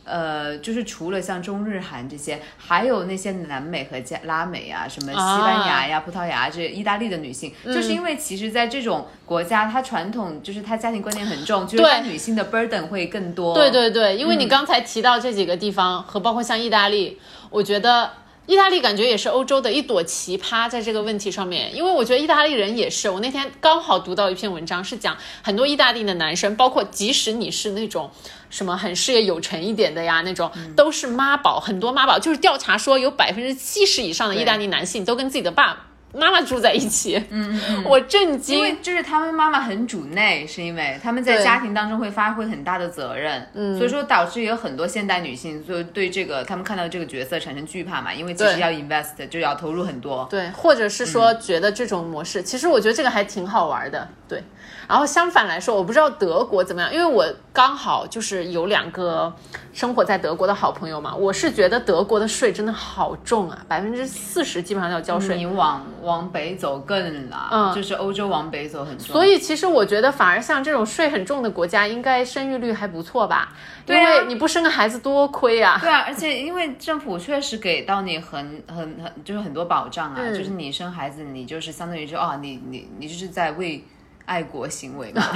[0.05, 13.55] 呃，就是除了像中日韩这些，还有那些南美和加拉美啊，什么西班牙呀、葡萄牙这意大利的女性，就是因为其实，在这种国家，它传统就是它家庭观念很重，就是它女性的 burden 会更多。
[13.55, 17.21] 对对对，因为你刚才提到这几个地方，和包括像意大利，
[17.51, 18.11] 我觉得。
[18.47, 23.09] 意大利感觉也是欧洲的一朵奇葩，在这个问题上面，因为我觉得意大利人也是。
[23.09, 28.11] 我那天刚好读到一篇文章，是讲很多意大利的男生，包括即使你是那种
[28.51, 32.19] 什么很事业有成一点的呀，那种都是妈宝，很多妈宝。
[32.19, 37.23] 就是调查说，有百分之七十以上的意大利男性都跟自己的爸妈妈住在一起。
[37.31, 38.59] 嗯嗯，我震惊。
[38.59, 50.27] 因为就是他们妈妈很主内，是因为他们在家庭当中会发挥很大的责任，嗯，所以说导致有很多现代女性就对这个他们看到这个角色产生惧怕嘛，因为其实要 invest 就要投入很多。
[50.31, 54.09] 对，或者是说觉得这种模式，其实我觉得这个还挺好玩的。
[54.29, 54.43] 对，
[54.89, 59.35] 然后相反来说，我不知道德国怎么样，因为我刚好就是有两个
[59.75, 65.37] 生活在德国的好朋友嘛，我是觉得德国的税真的好重啊，百分之四十基本上要交税。
[65.37, 69.07] 你往往北走更难，嗯就是欧洲往北走很重。
[69.07, 73.55] 所以其实我觉得，反而像这种税很重的国家，应该生育率还不错吧？
[73.81, 75.79] 因对啊为你不生个孩子多亏啊。
[75.81, 83.85] 对啊，而且因为政府确实给到你很很很就是很多保障啊，嗯就是你生孩子，你就是相当于就哦，你你你就是在为
[84.27, 85.23] 爱国行为嘛。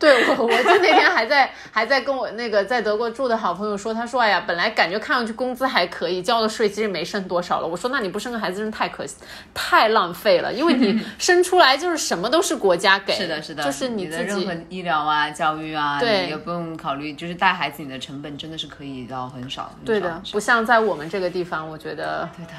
[0.00, 7.66] 对我，我就那天还在还在跟我那个在德国住的好朋友说，他说，哎呀，本来感觉看上去工资还可以，交的税其实没剩多少了。
[7.66, 9.16] 我说，那你不生个孩子真太可惜，
[9.52, 19.64] 太浪费了，因为你 生出来就是什么都是国家给，是的，是的，就是你自己的任何医疗啊、教育啊，对也不用考虑，就是带孩子，你的成本真的是可以到很少。
[19.76, 22.52] 很对的不像在我们这个地方，我觉得对的，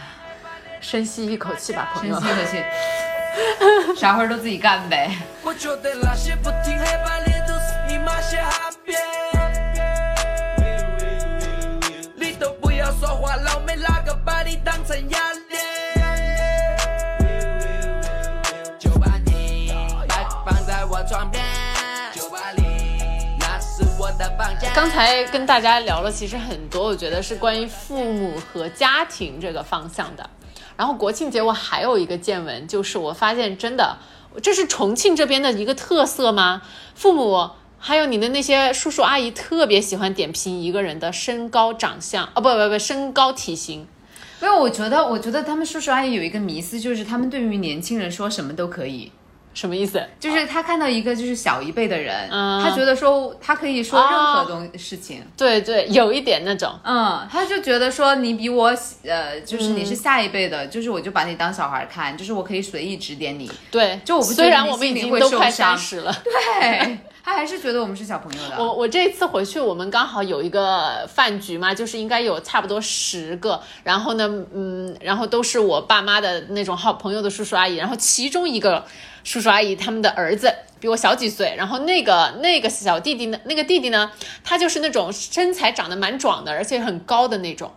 [0.80, 2.58] 深吸一口气吧，朋友深吸。
[2.58, 5.10] 一口气， 啥活儿都自己干呗。
[14.92, 15.58] 成哑铃？
[18.78, 19.72] 就把你
[20.10, 21.42] 摆放在我床边，
[24.76, 30.30] 刚才跟大家聊了，其实很多，我觉得是关于父母和家庭这个方向的。
[30.76, 33.98] 然后国庆节我还有一个见闻，就是我发现真的，
[34.44, 36.64] 这是重庆这边的一个特色吗？
[36.96, 43.88] 父母还有你的那些叔叔阿姨特别喜欢点评一个人的身高、长相，啊、不不不，身高体型。
[44.42, 49.12] 因为我觉得，我觉得他们叔叔阿姨有一个迷思，就是他们对于年轻人说什么都可以。
[49.54, 50.02] 什么意思？
[50.20, 56.74] 就是他看到一个就是小一辈的人，嗯他觉得说他可以说任何东事情，对对，有一点那种。
[56.84, 58.74] 嗯，他就觉得说你比我
[59.04, 66.16] 呃，就是你是下一辈的，就是我就把你当小孩看，就是我可以随意指点你，对，就我不觉虽得你然我们已心里会经都快受伤三十了。
[66.24, 68.56] 对 他还是觉得我们是小朋友的。
[68.58, 78.84] 我我这一次回去，我们刚好有一个饭局嘛，就是应该有差不多十个，然后呢，嗯，然后都是我爸妈的那种好朋友的叔叔阿姨，然后其中一个
[79.24, 84.12] 叔叔阿姨他们的儿子比我小几岁，然后那个那个小弟弟呢，那个弟弟呢，
[84.44, 87.72] 他就是那种身材长得蛮壮的，而且很高的那种。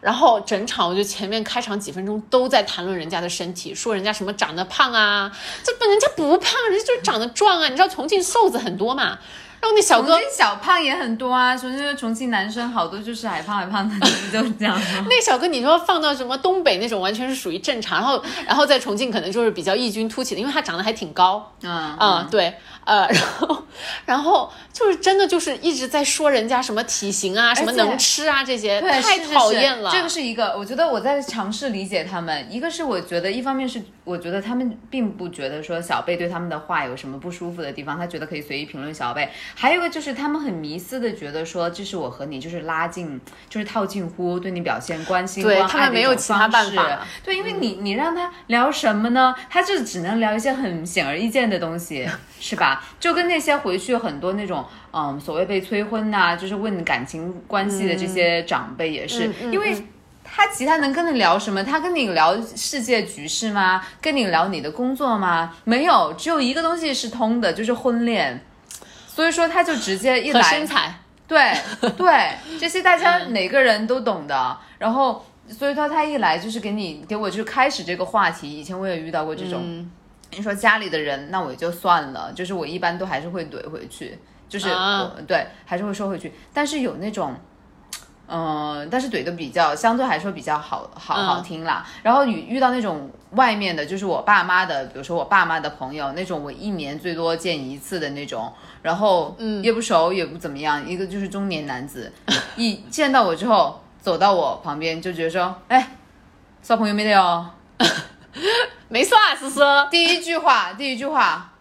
[0.00, 5.30] 然后整场我就前面开场几分钟都在谈论人家的身体，说人家什么长得胖啊，
[5.64, 7.68] 这本人家不胖，人家就长得壮啊。
[7.68, 9.18] 你知道重庆瘦子很多嘛？
[9.60, 14.86] 然后那小哥小胖也很多啊，重庆重庆男生好多就是矮胖矮胖的，就是这样吗？
[15.08, 17.98] 那小哥，你说放到什么东北那种，完全是属于正常。
[18.00, 21.52] 然后，然后在重庆可能就是比较异军突起的，因为他长得还挺高。
[21.62, 22.54] 嗯嗯，对，
[22.84, 23.62] 呃， 然后，
[24.04, 29.90] 然后就是真的就是一直在说人家什么体型啊，什么能吃啊这些，太讨厌了。
[29.90, 32.46] 这个是一个，我觉得我在尝试理解他们。
[32.50, 39.30] 一个是我觉得，一方面是我觉得他们并不觉得说小贝对他们的话有什么不舒服的地方，他觉得可以随意评论小贝。
[39.54, 49.34] 还有一个就是他们很迷思的觉得说，这是我和你就是拉近，就是套近乎，对你表现关心对关爱他们没有其他办法对，因为你你让他聊什么呢？
[49.48, 52.08] 他就只能聊一些很显而易见的东西，
[52.40, 52.84] 是吧？
[52.98, 59.86] 就跟那些回去很多那种嗯所谓被催婚呐、就是问感情关系的这些长辈也是，嗯嗯因为。
[60.28, 61.62] 他其他能跟你聊什么？
[61.62, 63.80] 他跟你聊世界局势吗？
[64.02, 65.54] 跟你聊你的工作吗？
[65.64, 68.44] 没有，只有一个东西是通的，就是婚恋。
[69.16, 70.94] 所以说，他就直接一和来身材，
[71.26, 71.54] 对
[71.96, 74.58] 对，这些大家每个人都懂的。
[74.76, 78.60] 然后，所以说他一来就是给你给我就开始这个话题。
[78.60, 79.90] 以前我也遇到过这种，嗯
[80.32, 84.18] 你说家里的人，那我也就算了，就是我一般都还是会怼回去，
[84.50, 86.34] 就是、啊对还是会说回去。
[86.52, 87.34] 但是有那种。
[88.28, 91.86] 嗯，但是怼的比较相对来说比较好好嗯好听啦。
[92.02, 98.52] 然后遇遇到那种外面的，就是我爸妈的，比如说我爸妈的朋友，那种我一年最多见一次的那种，
[98.82, 102.12] 然后嗯也不熟也不怎么样，一个就是中年男子，
[102.56, 105.96] 一见到我之后走到我旁边就觉得说，哎，
[106.62, 107.50] 耍朋友没得哦，
[108.88, 109.62] 没错啊，思思。
[109.90, 111.52] 第一句话，第一句话。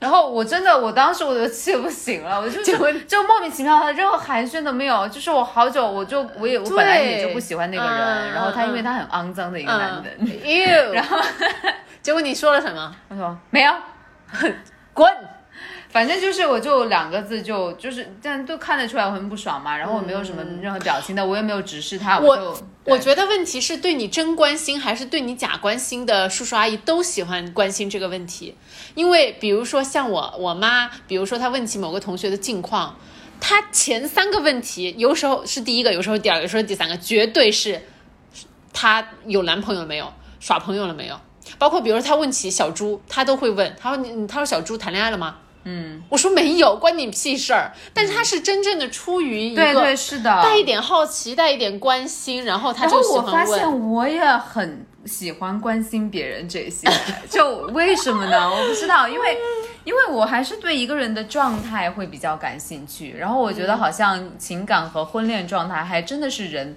[0.00, 5.06] 然后我真的，我当时我就气不行了，我就就就莫名其妙的，任何寒暄都没有。
[5.08, 11.18] 就是我好久，我就我也我本来也就不喜欢那个人，嗯然后他嗯因为他很肮脏的一个男人，嗯，you， 然后
[12.02, 12.94] 结果你说了什么？
[13.10, 13.72] 他说没有，
[14.94, 15.06] 滚！
[15.90, 22.56] 反正就是我就两个字就就是这样都看得出来我很不爽嘛，然后我没有什么任何表情的，我也没有直视他，嗯我就
[22.90, 28.56] 我觉得问题是对你真关心还是对你假关心的叔叔阿姨都喜欢关心这个问题，
[28.96, 32.98] 因为比如说像我我妈，比如说她问起某个同学的近况，
[33.40, 37.80] 她前三个问题有时候是第一个，有时候第二个，有时候第三个，绝对是
[38.72, 41.20] 她有男朋友没有，耍朋友了没有，
[41.58, 45.38] 包括比如说她问起小猪，她都会问，她说你她说小猪谈恋爱了吗？
[45.64, 47.70] 嗯，我说没有，关你屁事儿。
[47.92, 53.90] 但是他是真正的出于一个对对是的，带一点好奇，带一点关心，然后他然后就喜我发现欢问。
[53.90, 56.88] 我也很喜欢关心别人这些，
[57.28, 58.50] 就为什么呢？
[58.50, 59.36] 我不知道，因为
[59.84, 66.76] 因为我还是对一个人的状态会比较感兴趣，然后我觉得好像情感和婚恋状态还真的是人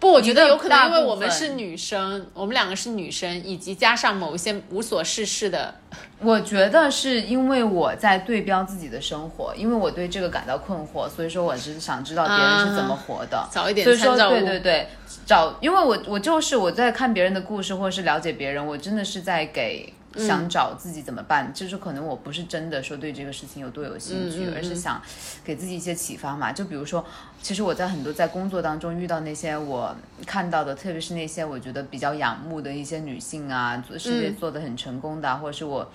[0.00, 5.74] 不，我觉得有可能因为我们是女生，我们两个是女生，以及加上某一些无所事事的，
[6.20, 13.46] 我觉得是因为我在对标自己的生活，因为我对这个感到困惑，所以说我是想知道别人是怎么活的。
[13.50, 14.14] 早一点所以说。
[14.14, 14.88] 对对对，
[15.26, 25.00] 找，因为我我就是我在看别人的故事或者是了解别人，我真的是在给嗯想找自己怎么办，就是可能我不是真的说对这个事情有多有兴趣，而是想
[25.44, 26.52] 给自己一些启发嘛。
[26.52, 27.04] 就比如说，
[27.42, 29.94] 其实我在很多在工作当中遇到那些我
[30.26, 35.90] 看到的，特别是那些我觉得比较仰慕的一些女性啊，做事业嗯做得很成功的啊，或者是我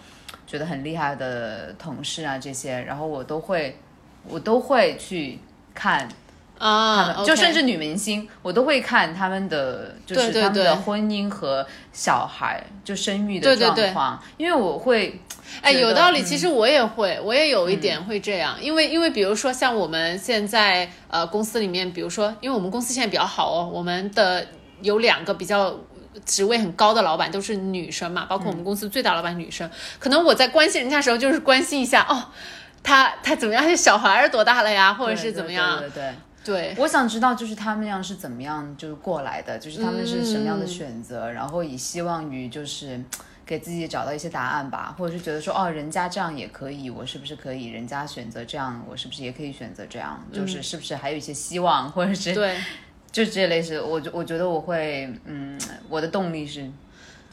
[0.45, 3.77] 觉得很厉害的同事啊这些，然后我都会
[4.27, 5.39] 我都会去
[5.73, 6.07] 看。
[6.59, 15.19] 他啊就甚至女明星，我都会看他们的，就是他们的婚姻和小孩，就生育的对对对状况，因为我会，
[15.61, 16.21] 哎，有道理。
[16.21, 24.45] 嗯其实我也会，我也有一点会这样，因为因为比如说像我们现在呃公司里面，比如说，因为我们公司现在比较好哦，我们的
[24.81, 25.75] 有两个比较。
[26.25, 29.69] 职位很高的老板都是女生嘛，包括我嗯们公司最大老板女生。
[29.99, 32.25] 可能我在关心人家的时候，就是关心一下哦，
[32.83, 33.77] 她她怎么样？
[33.77, 34.93] 小孩儿多大了呀？
[34.93, 35.77] 或者是怎么样？
[35.79, 36.15] 对对对对对，
[36.77, 43.01] 我想知道就是他们样是怎么样就是过来的，就是他们是什么样的嗯选择，然后以希望于就是。
[43.49, 47.69] 给自己找到一些答案吧，或者是觉得说，哦，人家这样也可以，我是不是可以？
[47.69, 50.23] 人家选择这样，我是不是也可以选择这样？
[50.31, 52.57] 就是是不是还有一些希望，或者是嗯对，
[53.11, 55.59] 就这类似，我觉我觉得我会，嗯，
[55.89, 56.69] 我的动力是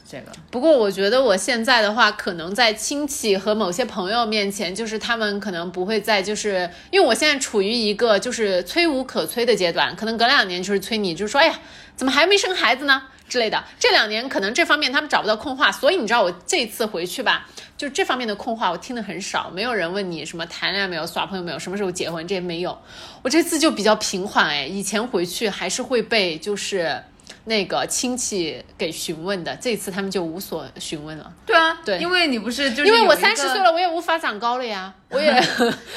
[0.09, 0.31] 这个。
[0.49, 11.59] 不过我觉得我现在的话，可能在亲戚和某些朋友面前，就是他们可能不会再就是，因为我现在处于一个就是催无可催的阶段，可能隔两年就是催你，就是说，哎呀，
[11.95, 13.63] 怎么还没生孩子呢之类的。
[13.77, 17.45] 这两年可能这方面他们找不到空话，所以你知道我这次回去吧，
[17.77, 22.77] 就这方面的空话我听的很少，没有人问你什么谈恋爱没有、耍朋友没有、什么时候结婚，这些没有。
[23.21, 27.03] 我这次就比较平缓，哎，以前回去还是会被就是。
[27.47, 35.33] 那个亲戚给询问的，这次他们就无所询问了，对啊，对因为你不是就是因为我三十岁了，，我也无法长高了呀， 我也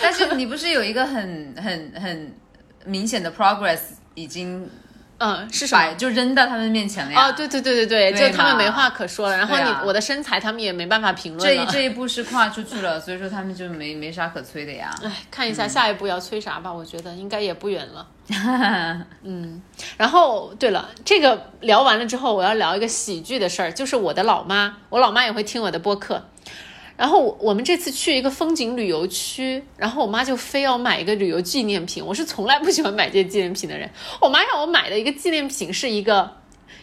[0.01, 2.35] 但是你不是有一个很很很
[2.85, 3.81] 明显的 progress
[4.15, 4.71] 已经
[5.19, 5.93] 嗯是什么？
[5.95, 7.27] 就扔到他们面前了呀？
[7.27, 9.37] 哦，对对对对对，对就他们没话可说了。
[9.37, 11.67] 然后你、啊我的身材，他们也没办法评论这一。
[11.67, 14.95] 这一步是跨出去了，所以说他们就没没啥可催的呀。
[15.03, 18.07] 哎，看一下下一步要催啥吧，我觉得应该也不远了。
[18.31, 19.61] 哈 嗯，
[19.97, 26.25] 然后对了，这个聊完了之后，我要聊一个喜剧的事儿，就是我的老妈，我老妈也会听我的播客。
[26.97, 32.05] 然后我我们这次去一个风景旅游区，然后我妈就非要买一个旅游纪念品。
[32.05, 36.31] 我是从来不喜欢买这些纪念品的人，我妈让我买的一个纪念品是一个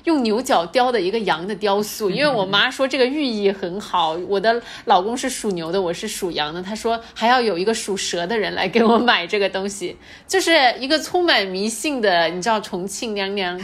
[0.07, 4.13] 用牛角雕的一个羊的雕塑，因为我妈说这个寓意很好。
[4.29, 13.59] 我的老公是属牛的，我是属羊的，她说还要有一个属蛇的人来给我买这个东西，就是一个充满迷信的，你知道重庆娘娘，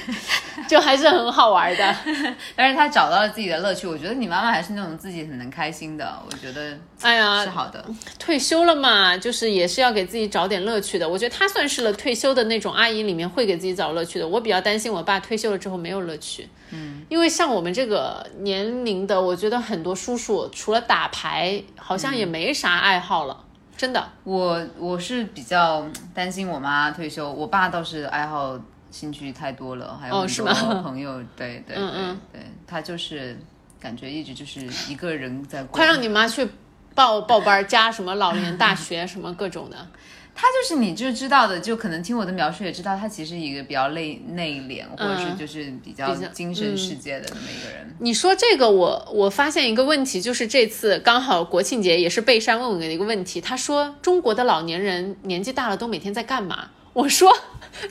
[0.68, 1.96] 就还是很好玩的。
[2.58, 7.86] 但是她找到了自己的乐趣，我觉得你妈妈还是那种自己很能开心的，我觉得哎呀是，好的。
[8.18, 11.08] 退休了嘛，就是也是要给自己找点乐趣的。
[11.08, 14.28] 我觉得她算是了退休的那种阿姨里面会给自己找乐趣的。
[14.28, 23.46] 我比较担心我爸退休了之后没有乐趣，嗯，因为像我们这个年龄的，我觉得很多叔叔除了打牌，好像也没啥爱好了，
[23.76, 24.10] 真的。
[24.24, 28.58] 我我是比较担心我妈退休，我爸倒是爱好
[28.90, 33.38] 兴趣太多了，还有很多哦是吗朋友，对对对嗯嗯对，他就是
[33.80, 35.72] 感觉一直就是一个人在过。
[35.72, 36.48] 快让你妈去
[36.96, 39.78] 报 报班儿，加什么老年大学什么各种的。
[40.36, 47.96] 他就是你就知道的，就可能听我的描述也知道，他其实一个比较内内敛，或者是就是比较精神世界的那么一个人。
[48.00, 56.70] 你说这个我，我发现一个问题，就是这次刚好国庆节也是贝山问我的一个问题，他说中国的老年人年纪大了都每天在干嘛？
[56.94, 57.32] 我说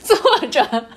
[0.01, 0.17] 坐
[0.49, 0.87] 着。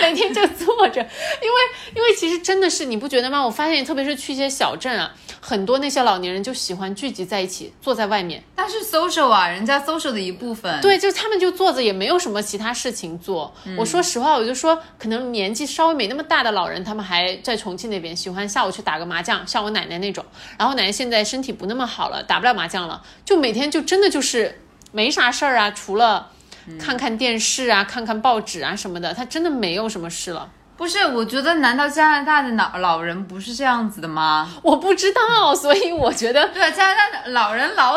[0.00, 1.56] 每天就坐着，因为
[1.96, 3.42] 因为其实真的是你不觉得吗？
[3.42, 5.14] 我发现特别是去一些小镇啊，
[5.44, 8.40] 很多那些老年人就喜欢聚集在一起，坐在外面。
[8.54, 10.80] 但是 social 啊，人家 social 的一部分。
[10.80, 13.52] 对，就他们就坐着，也没有什么其他事情做。
[13.76, 20.24] 我说实话，我就说，可能年纪稍微没那么大的老人，他们还在重庆那边，喜欢下午去打个麻将，像我奶奶那种。
[20.56, 24.60] 然后奶奶现在身体不那么好了，打不了麻将了，就每天就真的就是
[24.92, 26.30] 没啥事儿啊，除了
[26.78, 30.48] 看看电视啊、看看报纸啊什么的，他真的没有什么事了。
[30.82, 34.50] 不是，我觉得难道加拿大的老老人不是这样子的吗？
[34.64, 37.96] 我不知道，所以我觉得对啊，加拿大的老人老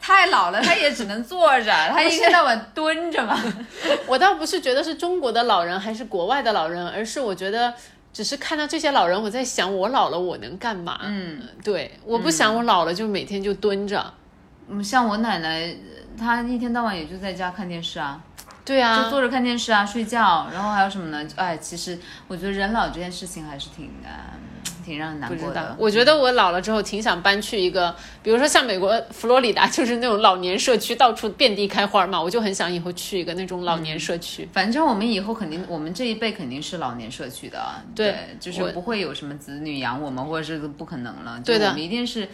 [0.00, 3.40] 太老了，他也只能坐着，他一天到晚蹲着嘛。
[4.08, 7.72] 我倒不是觉得是中国的老人还是国外的老人，而是我觉得
[8.12, 10.98] 只是看到这些老人，我在想我老了我能干嘛？
[11.04, 14.04] 嗯，对，我不想我老了就每天就蹲着。
[14.68, 15.72] 嗯，像我奶奶，
[16.18, 18.35] 她一天到晚也就在家看电视啊，就
[18.66, 21.26] 对啊，坐着看电视啊，睡觉，然后还有什么呢？
[21.36, 21.96] 哎，其实
[22.26, 24.34] 我觉得人老这件事情还是挺啊，
[24.84, 25.76] 挺让人难过的。。
[25.78, 27.94] 我觉得我老了之后挺想搬去一个，
[28.24, 34.48] 比如说像美国佛罗里达， 就是那种老年社区，到处遍地开花嘛，我就很想以后去一个那种老年社区。
[34.52, 37.64] 反正我们以后肯定，我们这一辈肯定是老年社区的，
[37.94, 41.40] 对就是不会有什么子女养我们，或者是不可能了。
[41.44, 42.28] 对的我们一定是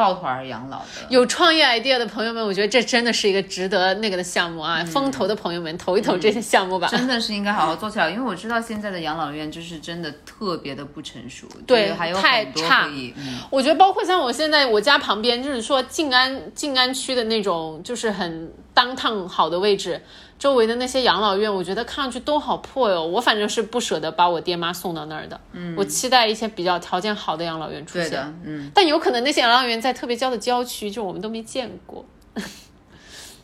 [0.00, 0.84] 抱团儿养老的。
[1.10, 4.82] 有创业 idea 的朋友们，我觉得这真的是一个值得那个的项目啊！
[4.86, 6.88] 风投的朋友们，投一投这些项目吧。
[6.88, 20.00] 真的是应该好好做起来，因为我知道现在的养老院就是真的特别的不成熟，对还有太很多差可以，嗯，我觉得包括像我现在我家旁边，就是说静安静安区的那种，就是很当趟好的位置，
[20.40, 23.04] 周围的那些养老院，我觉得看上去都好破哟。
[23.04, 25.38] 我反正是不舍得把我爹妈送到那儿的。
[25.52, 28.08] 嗯，我期待一些比较条件好的养老院出现。
[28.08, 32.02] 对的，嗯，但有可能那些养老院在特别郊的郊区，就我们都没见过。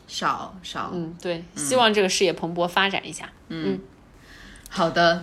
[0.09, 3.31] 少少，嗯，对，希望这个事业蓬勃发展一下。
[3.49, 3.79] 嗯
[4.71, 5.23] 好的，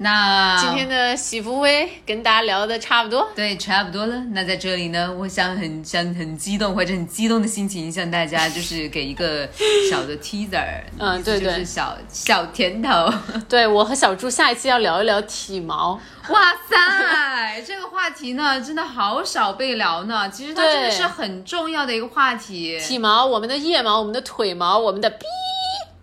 [0.00, 3.28] 那今天的喜福威跟大家聊的差不多。
[3.34, 4.14] 对，差不多了。
[4.30, 9.48] 那在这里呢，我想很想很激动，或者很激动的心情向大家就是给一个
[9.90, 13.12] 小的 teaser，嗯对对就是小小甜头。
[13.48, 16.00] 对我和小猪下一期要聊一聊体毛。
[16.28, 20.30] 哇塞， 这个话题呢，真的好少被聊呢。
[20.30, 22.78] 其实它真的是很重要的一个话题。
[22.78, 25.26] 体毛，我们的腋毛，我们的腿毛，我们的逼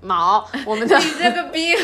[0.01, 1.75] 毛，我们的 你这个 B，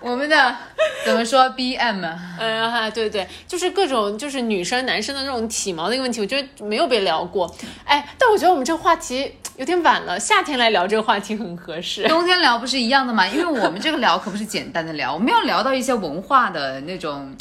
[0.00, 0.56] 我们的
[1.04, 2.18] 怎么说 BM 啊？
[2.38, 7.52] 呃，哈对对，就是各种就是女生男生的那种体毛的一个问题，我觉得没有被聊过。
[7.84, 12.06] 哎，但我觉得我们这个话题有点晚了，夏天来聊这个话题很合适。
[12.06, 13.26] 冬天聊不是一样的吗？
[13.26, 17.34] 因为我们这个聊可不是简单的聊，我们要聊到一些文化的那种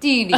[0.00, 0.34] 地理，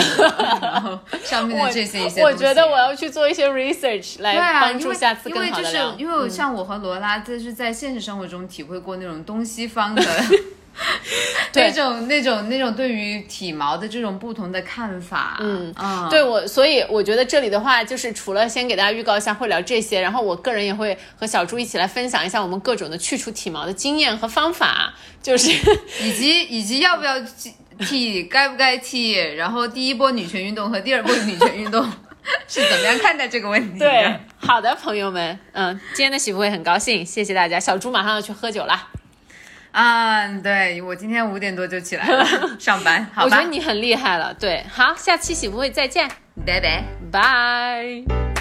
[0.61, 5.95] 然后上面的这些一些我觉得我要去做一些 research 来帮因为助下次因为就是更好的聊。
[5.97, 10.39] 因为像我和罗拉，就是在现实生活中体会过那种东西方的对
[11.55, 15.37] 那种那种那种对于体毛的这种不同的看法。
[15.41, 25.51] 嗯嗯，对我，所以我觉得这里的话，就是除了先给大家预告一下会聊这些，然后我个人也会和小猪一起来分享一下我们各种的去除体毛的经验和方法， 就是
[26.03, 31.85] 以及以及要不要剃剃，该不该剃，然后第一波女权运动和第二波女权运动
[32.49, 33.87] 是怎么样看待这个问题的？
[33.87, 37.61] 对，好的，朋友们，嗯，今天的喜福会很高兴，谢谢大家。
[37.61, 38.89] 小猪马上要去喝酒啦，
[39.75, 42.25] 啊，对我今天五点多就起来了
[42.61, 44.33] 上班，好吧我觉得，你很厉害了。
[44.35, 46.09] 对，好，下期喜福会再见，
[46.47, 46.85] 拜拜。
[47.11, 48.34] 拜。